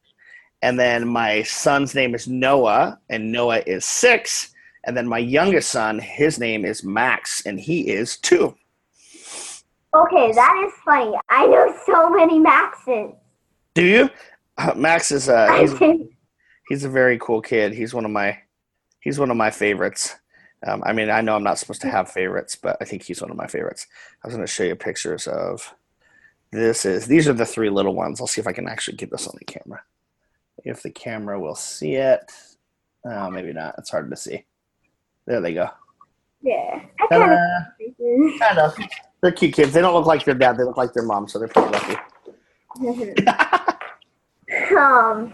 And 0.62 0.80
then 0.80 1.08
my 1.08 1.44
son's 1.44 1.94
name 1.94 2.16
is 2.16 2.28
Noah, 2.28 3.00
and 3.10 3.32
Noah 3.32 3.62
is 3.68 3.86
six. 3.86 4.54
And 4.86 4.96
then 4.96 5.08
my 5.08 5.18
youngest 5.18 5.72
son, 5.72 6.00
his 6.00 6.40
name 6.40 6.64
is 6.64 6.84
Max, 6.84 7.46
and 7.46 7.60
he 7.60 7.90
is 7.90 8.18
two. 8.18 8.56
Okay, 9.96 10.32
that 10.32 10.64
is 10.68 10.74
funny. 10.84 11.18
I 11.30 11.48
know 11.48 11.74
so 11.86 12.10
many 12.10 12.38
Maxes. 12.40 13.14
Do 13.74 13.84
you? 13.86 14.10
Uh, 14.58 14.74
Max 14.76 15.12
is 15.12 15.28
uh, 15.28 15.52
he's 15.54 15.74
he's 16.70 16.84
a 16.84 16.90
very 16.90 17.18
cool 17.20 17.42
kid. 17.42 17.74
He's 17.74 17.94
one 17.94 18.06
of 18.06 18.12
my 18.12 18.38
he's 19.00 19.20
one 19.20 19.32
of 19.32 19.38
my 19.38 19.50
favorites. 19.50 20.16
Um, 20.66 20.84
I 20.86 20.94
mean, 20.94 21.10
I 21.10 21.22
know 21.22 21.36
I'm 21.36 21.44
not 21.44 21.60
supposed 21.60 21.82
to 21.82 21.90
have 21.90 22.10
favorites, 22.10 22.56
but 22.56 22.78
I 22.82 22.86
think 22.86 23.04
he's 23.04 23.22
one 23.22 23.32
of 23.32 23.38
my 23.38 23.48
favorites. 23.48 23.88
I 24.24 24.28
was 24.28 24.36
going 24.36 24.46
to 24.46 24.52
show 24.52 24.64
you 24.64 24.76
pictures 24.76 25.28
of 25.28 25.74
this. 26.52 26.86
Is 26.86 27.06
these 27.06 27.28
are 27.28 27.34
the 27.34 27.46
three 27.46 27.70
little 27.70 27.96
ones? 27.96 28.20
I'll 28.20 28.28
see 28.28 28.42
if 28.42 28.48
I 28.48 28.54
can 28.54 28.68
actually 28.68 28.98
get 28.98 29.12
this 29.12 29.28
on 29.28 29.36
the 29.38 29.46
camera. 29.46 29.82
If 30.64 30.82
the 30.82 30.90
camera 30.92 31.40
will 31.40 31.56
see 31.56 31.96
it, 31.96 32.32
oh, 33.06 33.30
maybe 33.30 33.54
not. 33.54 33.76
It's 33.78 33.92
hard 33.92 34.10
to 34.10 34.18
see. 34.18 34.44
There 35.28 35.42
they 35.42 35.54
go. 35.54 35.70
yeah. 36.42 36.82
I 37.02 37.08
kind 37.08 37.32
of. 37.32 38.40
Kind 38.40 38.60
of. 38.60 38.76
They're 39.22 39.32
cute 39.32 39.54
kids. 39.56 39.74
They 39.74 39.82
don't 39.82 39.94
look 39.94 40.06
like 40.06 40.24
their 40.24 40.36
dad. 40.36 40.58
They 40.58 40.64
look 40.64 40.78
like 40.78 40.94
their 40.94 41.04
mom, 41.04 41.28
so 41.28 41.40
they're 41.40 41.48
pretty 41.48 41.72
lucky. 41.72 41.96
um, 44.78 45.34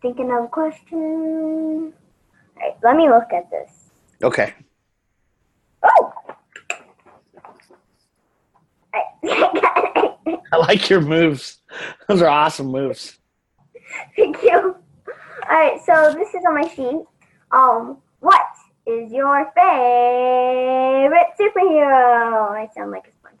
thinking 0.00 0.30
of 0.32 0.44
a 0.44 0.48
question. 0.48 1.92
Alright, 2.56 2.76
let 2.82 2.96
me 2.96 3.08
look 3.08 3.32
at 3.32 3.48
this. 3.50 3.90
Okay. 4.22 4.54
Oh! 5.82 6.12
I 9.24 10.56
like 10.56 10.88
your 10.90 11.00
moves. 11.00 11.58
Those 12.08 12.22
are 12.22 12.28
awesome 12.28 12.66
moves. 12.66 13.18
Thank 14.16 14.42
you. 14.42 14.76
Alright, 15.44 15.80
so 15.84 16.12
this 16.14 16.28
is 16.34 16.42
on 16.46 16.54
my 16.54 16.68
sheet. 16.68 17.02
Um, 17.52 17.98
what 18.20 18.46
is 18.86 19.12
your 19.12 19.52
favorite 19.54 21.26
superhero? 21.38 22.50
I 22.50 22.68
sound 22.74 22.90
like 22.90 23.06
a 23.06 23.12
sponge. 23.12 23.40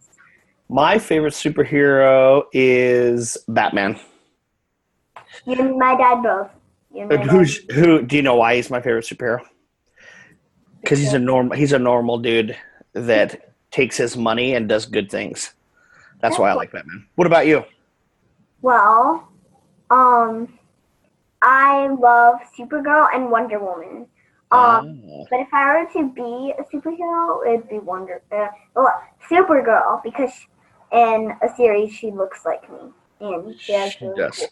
My 0.68 0.98
favorite 0.98 1.34
superhero 1.34 2.44
is 2.52 3.38
Batman. 3.48 3.98
You 5.46 5.54
and 5.54 5.78
my 5.78 5.96
dad 5.96 6.22
both. 6.22 6.50
You 6.94 7.00
and 7.02 7.08
my 7.10 7.16
dad. 7.16 7.26
Who's 7.26 7.56
who? 7.72 8.02
Do 8.02 8.16
you 8.16 8.22
know 8.22 8.36
why 8.36 8.56
he's 8.56 8.70
my 8.70 8.80
favorite 8.80 9.04
superhero? 9.04 9.40
Because 10.80 10.98
he's 10.98 11.14
a 11.14 11.18
normal. 11.18 11.56
He's 11.56 11.72
a 11.72 11.78
normal 11.78 12.18
dude 12.18 12.56
that 12.92 13.54
takes 13.70 13.96
his 13.96 14.16
money 14.16 14.54
and 14.54 14.68
does 14.68 14.84
good 14.84 15.10
things. 15.10 15.54
That's 16.20 16.38
why 16.38 16.50
I 16.50 16.52
like 16.52 16.70
Batman. 16.70 17.06
What 17.16 17.26
about 17.26 17.46
you? 17.46 17.64
Well, 18.60 19.28
um, 19.90 20.56
I 21.42 21.88
love 21.88 22.36
Supergirl 22.56 23.08
and 23.12 23.30
Wonder 23.30 23.58
Woman. 23.58 24.06
Um, 24.52 25.02
Ah, 25.10 25.24
but 25.30 25.40
if 25.40 25.48
I 25.52 25.74
were 25.74 25.88
to 25.94 26.08
be 26.12 26.54
a 26.58 26.62
superhero, 26.64 27.46
it'd 27.46 27.68
be 27.68 27.78
Wonder, 27.78 28.22
uh, 28.30 28.48
well, 28.76 29.02
Supergirl 29.28 30.02
because 30.02 30.32
in 30.92 31.32
a 31.42 31.48
series 31.56 31.92
she 31.92 32.10
looks 32.10 32.44
like 32.44 32.70
me 32.70 32.78
and 33.20 33.58
she 33.60 33.72
has 33.72 34.00
really 34.00 34.14
does. 34.16 34.46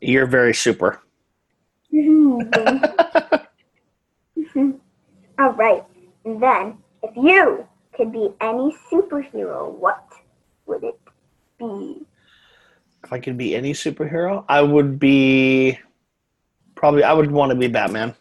You're 0.00 0.26
very 0.26 0.54
super. 0.54 1.00
All 5.38 5.52
right, 5.54 5.82
and 6.24 6.42
then 6.42 6.78
if 7.02 7.16
you 7.16 7.66
could 7.94 8.12
be 8.12 8.30
any 8.40 8.76
superhero, 8.90 9.72
what 9.72 10.06
would 10.66 10.84
it 10.84 11.00
be? 11.58 12.06
If 13.02 13.12
I 13.12 13.18
could 13.18 13.36
be 13.36 13.56
any 13.56 13.72
superhero, 13.72 14.44
I 14.48 14.62
would 14.62 14.98
be 14.98 15.78
probably. 16.82 17.04
I 17.04 17.12
would 17.12 17.30
want 17.30 17.50
to 17.50 17.54
be 17.54 17.68
Batman. 17.68 18.12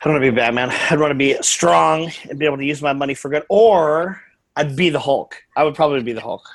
I 0.00 0.04
don't 0.04 0.12
want 0.14 0.24
to 0.24 0.30
be 0.30 0.36
Batman. 0.36 0.70
I'd 0.90 1.00
want 1.00 1.10
to 1.10 1.16
be 1.16 1.36
strong 1.42 2.12
and 2.28 2.38
be 2.38 2.46
able 2.46 2.56
to 2.58 2.64
use 2.64 2.80
my 2.80 2.92
money 2.92 3.14
for 3.14 3.28
good. 3.28 3.42
Or 3.48 4.22
I'd 4.54 4.76
be 4.76 4.90
the 4.90 5.00
Hulk. 5.00 5.34
I 5.56 5.64
would 5.64 5.74
probably 5.74 6.04
be 6.04 6.12
the 6.12 6.20
Hulk. 6.20 6.46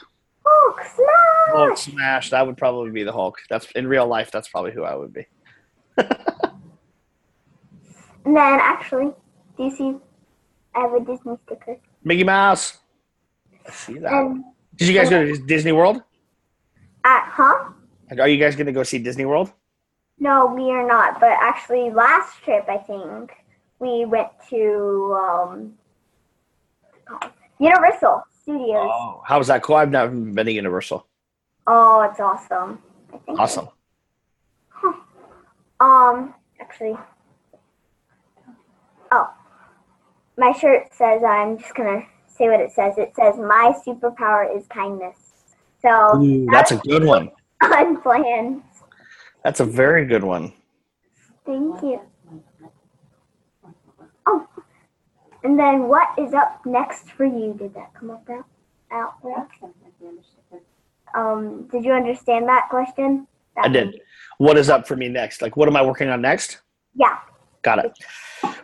Hulk 0.46 0.80
smash! 0.80 1.58
Hulk 1.58 1.78
smashed. 1.78 2.34
I 2.34 2.42
would 2.42 2.56
probably 2.56 2.92
be 2.92 3.04
the 3.04 3.12
Hulk. 3.12 3.38
That's 3.50 3.70
in 3.72 3.86
real 3.86 4.08
life. 4.08 4.32
That's 4.32 4.48
probably 4.48 4.72
who 4.72 4.84
I 4.84 4.96
would 4.96 5.14
be. 5.14 5.28
And 8.26 8.36
then 8.36 8.60
actually, 8.60 9.12
do 9.56 9.64
you 9.66 9.70
see? 9.70 9.96
I 10.74 10.80
have 10.80 10.94
a 10.94 11.00
Disney 11.00 11.36
sticker. 11.46 11.78
Mickey 12.04 12.24
Mouse. 12.24 12.80
I 13.68 13.70
see 13.70 14.00
that. 14.00 14.12
And 14.12 14.44
Did 14.78 14.88
you 14.88 14.96
guys 14.96 15.12
go 15.12 15.24
to 15.24 15.38
Disney 15.46 15.74
World? 15.74 16.02
at 17.04 17.30
huh? 17.32 17.70
Are 18.20 18.28
you 18.28 18.40
guys 18.40 18.56
going 18.56 18.66
to 18.66 18.72
go 18.72 18.82
see 18.82 18.98
Disney 18.98 19.26
World? 19.26 19.52
No, 20.20 20.46
we 20.46 20.72
are 20.72 20.86
not. 20.86 21.20
But 21.20 21.38
actually, 21.42 21.90
last 21.92 22.42
trip 22.44 22.66
I 22.70 22.78
think 22.78 23.32
we 23.80 24.06
went 24.06 24.30
to 24.50 25.18
um, 25.20 25.74
Universal 27.60 28.24
Studios. 28.42 28.90
Oh, 28.92 29.22
how 29.26 29.38
was 29.38 29.48
that 29.48 29.62
cool? 29.64 29.76
I've 29.76 29.90
never 29.90 30.14
been 30.14 30.46
to 30.46 30.52
Universal. 30.52 31.06
Oh, 31.68 32.02
it's 32.10 32.20
awesome. 32.20 32.80
I 33.14 33.18
think. 33.18 33.40
Awesome. 33.40 33.70
Um, 35.80 36.34
actually, 36.62 36.96
oh, 39.12 39.30
my 40.38 40.54
shirt 40.54 40.94
says 40.94 41.22
I'm 41.24 41.58
just 41.58 41.76
gonna 41.76 42.04
say 42.28 42.48
what 42.48 42.62
it 42.62 42.72
says. 42.72 42.98
It 42.98 43.14
says 43.16 43.36
my 43.38 43.76
superpower 43.86 44.56
is 44.56 44.66
kindness. 44.68 45.18
So 45.82 46.22
Ooh, 46.22 46.48
that's 46.50 46.72
a 46.72 46.78
good 46.78 47.04
one. 47.04 47.30
unplanned. 47.62 48.64
That's 49.46 49.60
a 49.60 49.66
very 49.66 50.06
good 50.06 50.24
one. 50.24 50.54
Thank 51.46 51.84
you. 51.84 52.02
Oh, 54.26 54.48
and 55.44 55.60
then 55.60 55.88
what 55.88 56.08
is 56.18 56.34
up 56.34 56.66
next 56.66 57.12
for 57.12 57.26
you? 57.26 57.54
Did 57.54 57.76
that 57.76 57.94
come 57.94 58.10
up 58.10 58.28
out? 58.28 58.46
out 58.92 59.14
right? 59.22 59.48
Um, 61.14 61.68
did 61.72 61.86
you 61.86 61.92
understand 61.92 62.48
that 62.50 62.70
question? 62.72 63.28
I 63.56 63.68
did. 63.68 64.02
What 64.40 64.58
is 64.58 64.72
up 64.72 64.88
for 64.88 64.96
me 64.96 65.10
next? 65.10 65.44
Like, 65.44 65.56
what 65.56 65.68
am 65.68 65.76
I 65.76 65.84
working 65.84 66.10
on 66.10 66.22
next? 66.22 66.62
Yeah. 66.96 67.20
Got 67.62 67.86
it. 67.86 67.92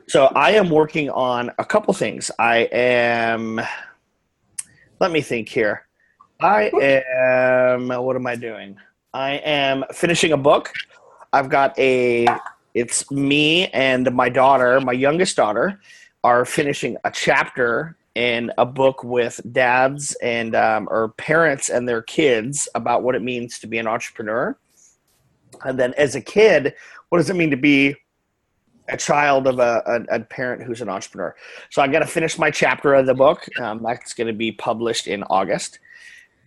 So 0.07 0.31
I 0.35 0.53
am 0.53 0.71
working 0.71 1.11
on 1.11 1.51
a 1.59 1.63
couple 1.63 1.93
things. 1.93 2.31
I 2.39 2.67
am. 2.71 3.61
Let 4.99 5.11
me 5.11 5.21
think 5.21 5.47
here. 5.47 5.85
I 6.39 6.71
am. 6.81 7.87
What 7.89 8.15
am 8.15 8.25
I 8.25 8.35
doing? 8.35 8.79
I 9.13 9.33
am 9.43 9.83
finishing 9.93 10.31
a 10.31 10.37
book. 10.37 10.71
I've 11.33 11.49
got 11.49 11.77
a. 11.77 12.27
It's 12.73 13.11
me 13.11 13.67
and 13.67 14.13
my 14.13 14.29
daughter, 14.29 14.79
my 14.79 14.93
youngest 14.93 15.35
daughter, 15.35 15.81
are 16.23 16.45
finishing 16.45 16.95
a 17.03 17.11
chapter 17.11 17.97
in 18.15 18.51
a 18.57 18.65
book 18.65 19.03
with 19.03 19.41
dads 19.51 20.15
and 20.21 20.55
um, 20.55 20.87
or 20.89 21.09
parents 21.17 21.67
and 21.67 21.87
their 21.87 22.01
kids 22.01 22.69
about 22.73 23.03
what 23.03 23.15
it 23.15 23.21
means 23.21 23.59
to 23.59 23.67
be 23.67 23.77
an 23.77 23.87
entrepreneur. 23.87 24.57
And 25.65 25.77
then 25.77 25.93
as 25.97 26.15
a 26.15 26.21
kid, 26.21 26.73
what 27.09 27.17
does 27.17 27.29
it 27.29 27.35
mean 27.35 27.51
to 27.51 27.57
be 27.57 27.95
a 28.87 28.97
child 28.97 29.47
of 29.47 29.59
a, 29.59 29.83
a, 29.85 30.15
a 30.15 30.19
parent 30.19 30.63
who's 30.63 30.81
an 30.81 30.89
entrepreneur. 30.89 31.33
So 31.69 31.81
I 31.81 31.87
got 31.87 31.99
to 31.99 32.07
finish 32.07 32.37
my 32.37 32.51
chapter 32.51 32.93
of 32.93 33.05
the 33.05 33.13
book. 33.13 33.47
Um, 33.59 33.81
that's 33.81 34.13
going 34.13 34.27
to 34.27 34.33
be 34.33 34.51
published 34.51 35.07
in 35.07 35.23
August. 35.23 35.79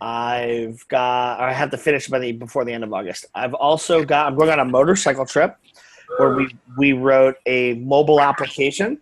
I've 0.01 0.85
got 0.89 1.39
I 1.39 1.53
have 1.53 1.71
to 1.71 1.77
finish 1.77 2.07
by 2.07 2.19
the 2.19 2.31
before 2.33 2.65
the 2.65 2.73
end 2.73 2.83
of 2.83 2.93
August. 2.93 3.25
I've 3.33 3.53
also 3.53 4.03
got 4.03 4.27
I'm 4.27 4.35
going 4.35 4.49
on 4.49 4.59
a 4.59 4.65
motorcycle 4.65 5.25
trip 5.25 5.55
where 6.17 6.35
we 6.35 6.55
we 6.77 6.93
wrote 6.93 7.35
a 7.45 7.75
mobile 7.75 8.19
application 8.21 8.99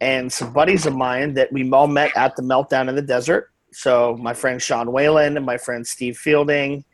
and 0.00 0.32
some 0.32 0.52
buddies 0.52 0.86
of 0.86 0.94
mine 0.94 1.34
that 1.34 1.52
we 1.52 1.70
all 1.70 1.86
met 1.86 2.10
at 2.16 2.36
the 2.36 2.42
meltdown 2.42 2.88
in 2.88 2.94
the 2.94 3.02
desert. 3.02 3.50
So 3.72 4.16
my 4.20 4.34
friend 4.34 4.60
Sean 4.60 4.90
Whalen 4.92 5.36
and 5.36 5.44
my 5.46 5.56
friend 5.58 5.86
Steve 5.86 6.16
Fielding. 6.16 6.84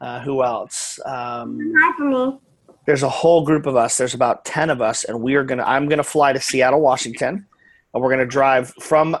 Uh, 0.00 0.20
who 0.20 0.44
else? 0.44 1.00
Um, 1.04 1.58
Hi 1.76 1.92
for 1.96 2.04
me. 2.04 2.38
there's 2.86 3.02
a 3.02 3.08
whole 3.08 3.44
group 3.44 3.66
of 3.66 3.74
us 3.74 3.96
there's 3.98 4.14
about 4.14 4.44
10 4.44 4.70
of 4.70 4.80
us 4.80 5.02
and 5.04 5.20
we 5.20 5.34
are 5.34 5.42
gonna 5.44 5.64
i'm 5.64 5.88
gonna 5.88 6.04
fly 6.04 6.32
to 6.32 6.40
seattle 6.40 6.80
washington 6.80 7.44
and 7.92 8.02
we're 8.02 8.08
gonna 8.08 8.24
drive 8.24 8.72
from 8.80 9.16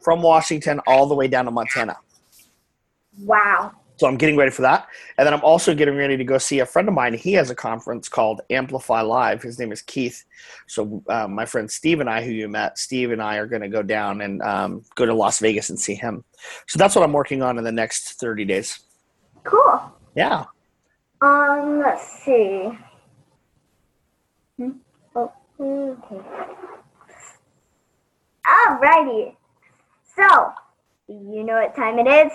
from 0.00 0.22
washington 0.22 0.80
all 0.86 1.06
the 1.06 1.14
way 1.14 1.26
down 1.26 1.44
to 1.44 1.50
montana 1.50 1.96
Wow. 3.20 3.72
so 3.96 4.06
i'm 4.08 4.16
getting 4.16 4.36
ready 4.36 4.50
for 4.50 4.62
that 4.62 4.86
and 5.18 5.26
then 5.26 5.34
i'm 5.34 5.44
also 5.44 5.74
getting 5.74 5.94
ready 5.96 6.16
to 6.16 6.24
go 6.24 6.38
see 6.38 6.60
a 6.60 6.66
friend 6.66 6.88
of 6.88 6.94
mine 6.94 7.14
he 7.14 7.32
has 7.34 7.50
a 7.50 7.54
conference 7.54 8.08
called 8.08 8.40
amplify 8.50 9.00
live 9.02 9.42
his 9.42 9.58
name 9.58 9.70
is 9.70 9.82
keith 9.82 10.24
so 10.66 11.02
uh, 11.08 11.28
my 11.28 11.44
friend 11.44 11.70
steve 11.70 12.00
and 12.00 12.08
i 12.08 12.22
who 12.22 12.30
you 12.32 12.48
met 12.48 12.78
steve 12.78 13.12
and 13.12 13.22
i 13.22 13.36
are 13.36 13.46
going 13.46 13.62
to 13.62 13.68
go 13.68 13.82
down 13.82 14.22
and 14.22 14.40
um, 14.42 14.82
go 14.94 15.04
to 15.06 15.14
las 15.14 15.38
vegas 15.40 15.68
and 15.70 15.78
see 15.78 15.94
him 15.94 16.24
so 16.66 16.78
that's 16.78 16.94
what 16.96 17.04
i'm 17.04 17.12
working 17.12 17.42
on 17.42 17.58
in 17.58 17.64
the 17.64 17.72
next 17.72 18.14
30 18.18 18.44
days 18.44 18.80
Cool. 19.44 19.80
yeah 20.16 20.44
Um, 21.20 21.78
let's 21.80 22.24
see. 22.24 22.68
Hmm? 24.58 24.70
Oh, 25.14 25.32
okay. 25.60 26.20
Alrighty. 28.44 29.36
So, 30.16 30.52
you 31.08 31.44
know 31.44 31.54
what 31.62 31.76
time 31.76 31.98
it 32.00 32.08
is? 32.08 32.32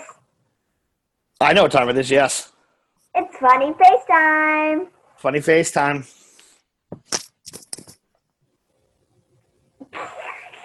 I 1.40 1.52
know 1.52 1.62
what 1.62 1.72
time 1.72 1.88
it 1.88 1.96
is 1.98 2.10
yes 2.10 2.52
It's 3.14 3.36
funny 3.38 3.72
FaceTime. 3.72 4.88
funny 5.16 5.40
FaceTime. 5.40 6.06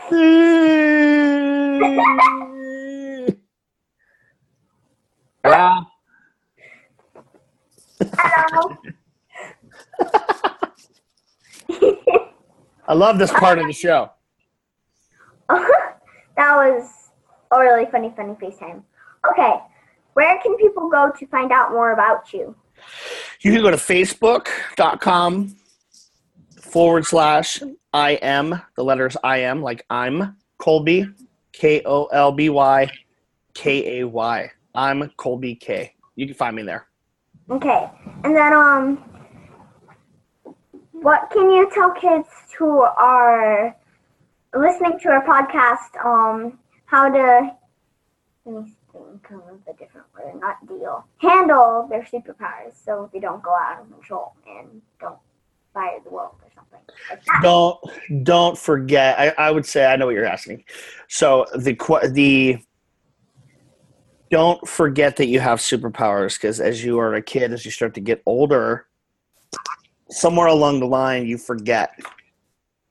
Hello? 5.44 5.86
Hello. 8.18 8.78
I 12.88 12.94
love 12.94 13.18
this 13.18 13.32
part 13.32 13.60
of 13.60 13.68
the 13.68 13.74
show. 13.74 14.10
that 15.50 15.96
was 16.38 16.90
a 17.52 17.60
really 17.60 17.86
funny, 17.92 18.14
funny 18.16 18.34
FaceTime. 18.34 18.84
Okay, 19.32 19.54
where 20.13 20.39
can 20.39 20.56
people 20.58 20.89
go 20.89 21.12
to 21.17 21.28
find 21.28 21.52
out 21.52 21.71
more 21.71 21.91
about 21.91 22.34
you? 22.34 22.56
You 23.41 23.52
can 23.52 23.62
go 23.62 23.71
to 23.71 23.78
facebook.com 23.78 25.56
forward 26.60 27.06
slash 27.06 27.62
I 27.93 28.12
am, 28.13 28.62
the 28.76 28.84
letters 28.84 29.15
I 29.23 29.38
am, 29.39 29.62
like 29.62 29.86
I'm 29.89 30.38
Kolby, 30.60 31.13
K 31.52 31.82
O 31.86 32.06
L 32.06 32.32
B 32.32 32.49
Y 32.49 32.89
K 33.54 33.99
A 33.99 34.08
Y. 34.08 34.52
I'm 34.76 35.10
Kolby 35.17 35.60
Kay. 35.60 35.93
You 36.15 36.26
can 36.26 36.36
find 36.36 36.56
me 36.56 36.63
there. 36.63 36.88
Okay, 37.49 37.89
and 38.23 38.36
then 38.36 38.54
um, 38.54 38.97
what 40.91 41.30
can 41.32 41.52
you 41.52 41.69
tell 41.73 41.91
kids 41.91 42.28
who 42.58 42.82
are 42.82 43.76
listening 44.56 44.99
to 44.99 45.10
our 45.10 45.26
podcast 45.26 46.06
um 46.06 46.60
how 46.86 47.10
to 47.10 47.52
let 49.32 49.54
me 49.54 49.60
think 49.66 49.68
of 49.68 49.76
a 49.76 49.78
different 49.78 50.08
word, 50.14 50.40
not 50.40 50.66
deal, 50.68 51.06
handle 51.18 51.88
their 51.90 52.04
superpowers 52.04 52.74
so 52.84 53.10
they 53.14 53.20
don't 53.20 53.42
go 53.44 53.56
out 53.56 53.82
of 53.82 53.92
control 53.92 54.34
and 54.48 54.82
don't 55.00 55.18
fire 55.74 56.00
the 56.04 56.10
world 56.10 56.36
or 56.42 56.50
something 56.56 56.80
like. 57.10 57.42
Don't 57.42 58.24
don't 58.24 58.58
forget. 58.58 59.20
I, 59.20 59.48
I 59.48 59.52
would 59.52 59.66
say 59.66 59.86
I 59.86 59.96
know 59.96 60.06
what 60.06 60.16
you're 60.16 60.26
asking. 60.26 60.64
So 61.08 61.46
the 61.56 61.76
the 62.12 62.58
don't 64.30 64.68
forget 64.68 65.16
that 65.18 65.28
you 65.28 65.40
have 65.40 65.60
superpowers 65.60 66.36
because 66.36 66.60
as 66.60 66.84
you 66.84 67.00
are 67.00 67.16
a 67.16 67.22
kid, 67.22 67.54
as 67.54 67.66
you 67.66 67.72
start 67.72 67.94
to 67.96 68.02
get 68.02 68.22
older, 68.26 68.88
somewhere 70.10 70.48
along 70.48 70.80
the 70.80 70.88
line 70.88 71.28
you 71.28 71.38
forget. 71.38 71.92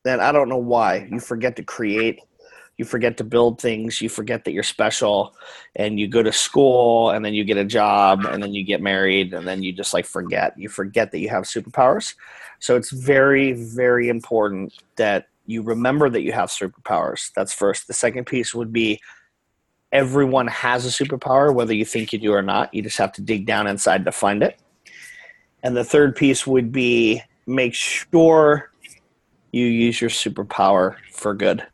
Then 0.04 0.20
I 0.20 0.32
don't 0.32 0.48
know 0.48 0.56
why 0.58 1.08
you 1.10 1.20
forget 1.20 1.56
to 1.56 1.62
create. 1.62 2.20
You 2.82 2.86
forget 2.86 3.16
to 3.18 3.24
build 3.24 3.60
things. 3.60 4.02
You 4.02 4.08
forget 4.08 4.44
that 4.44 4.50
you're 4.50 4.64
special, 4.64 5.36
and 5.76 6.00
you 6.00 6.08
go 6.08 6.20
to 6.20 6.32
school, 6.32 7.10
and 7.10 7.24
then 7.24 7.32
you 7.32 7.44
get 7.44 7.56
a 7.56 7.64
job, 7.64 8.24
and 8.24 8.42
then 8.42 8.52
you 8.54 8.64
get 8.64 8.82
married, 8.82 9.32
and 9.32 9.46
then 9.46 9.62
you 9.62 9.72
just 9.72 9.94
like 9.94 10.04
forget. 10.04 10.58
You 10.58 10.68
forget 10.68 11.12
that 11.12 11.20
you 11.20 11.28
have 11.28 11.44
superpowers. 11.44 12.16
So 12.58 12.74
it's 12.74 12.90
very, 12.90 13.52
very 13.52 14.08
important 14.08 14.74
that 14.96 15.28
you 15.46 15.62
remember 15.62 16.10
that 16.10 16.22
you 16.22 16.32
have 16.32 16.48
superpowers. 16.48 17.30
That's 17.36 17.52
first. 17.52 17.86
The 17.86 17.92
second 17.92 18.24
piece 18.24 18.52
would 18.52 18.72
be 18.72 19.00
everyone 19.92 20.48
has 20.48 20.84
a 20.84 20.88
superpower, 21.04 21.54
whether 21.54 21.72
you 21.72 21.84
think 21.84 22.12
you 22.12 22.18
do 22.18 22.32
or 22.32 22.42
not. 22.42 22.74
You 22.74 22.82
just 22.82 22.98
have 22.98 23.12
to 23.12 23.22
dig 23.22 23.46
down 23.46 23.68
inside 23.68 24.04
to 24.06 24.10
find 24.10 24.42
it. 24.42 24.58
And 25.62 25.76
the 25.76 25.84
third 25.84 26.16
piece 26.16 26.48
would 26.48 26.72
be 26.72 27.22
make 27.46 27.74
sure 27.74 28.72
you 29.52 29.66
use 29.66 30.00
your 30.00 30.10
superpower 30.10 30.96
for 31.12 31.32
good. 31.32 31.64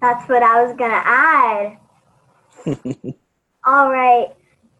That's 0.00 0.28
what 0.28 0.42
I 0.42 0.62
was 0.64 0.76
gonna 0.76 1.02
add. 1.04 1.78
All 3.66 3.90
right. 3.90 4.28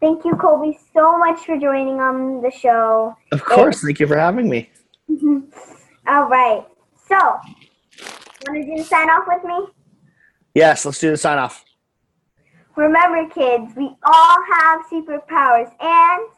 Thank 0.01 0.25
you, 0.25 0.33
Kolby, 0.33 0.79
so 0.95 1.19
much 1.19 1.45
for 1.45 1.59
joining 1.59 2.01
on 2.01 2.41
the 2.41 2.51
show. 2.51 3.17
Of 3.33 3.45
course. 3.45 3.83
Thank 3.83 3.99
you 3.99 4.07
for 4.07 4.17
having 4.17 4.49
me. 4.49 4.71
Mm-hmm. 5.11 5.39
All 6.07 6.29
right. 6.29 6.65
So, 7.09 7.17
want 7.17 8.55
to 8.55 8.65
do 8.65 8.77
the 8.77 8.85
sign 8.85 9.11
off 9.11 9.25
with 9.27 9.43
me? 9.45 9.67
Yes, 10.55 10.85
let's 10.85 11.01
do 11.01 11.11
the 11.11 11.17
sign 11.17 11.39
off. 11.39 11.65
Remember, 12.77 13.29
kids, 13.29 13.73
we 13.77 13.91
all 14.05 14.37
have 14.55 14.83
superpowers, 14.91 15.73
and 15.81 16.29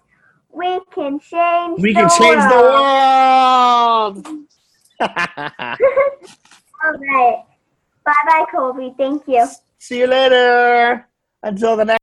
we 0.53 0.81
can 0.95 1.21
change. 1.21 1.81
We 1.81 1.93
the 1.93 2.01
can 2.01 2.09
change 2.09 2.43
world. 2.51 4.25
the 4.25 4.31
world. 4.31 4.47
All 6.83 6.93
right. 6.93 7.45
Bye, 8.11 8.27
bye, 8.27 8.45
Kolby. 8.53 8.97
Thank 8.97 9.29
you. 9.29 9.47
See 9.79 9.99
you 9.99 10.09
later. 10.09 11.07
Until 11.45 11.77
the 11.77 11.85
next. 11.85 12.00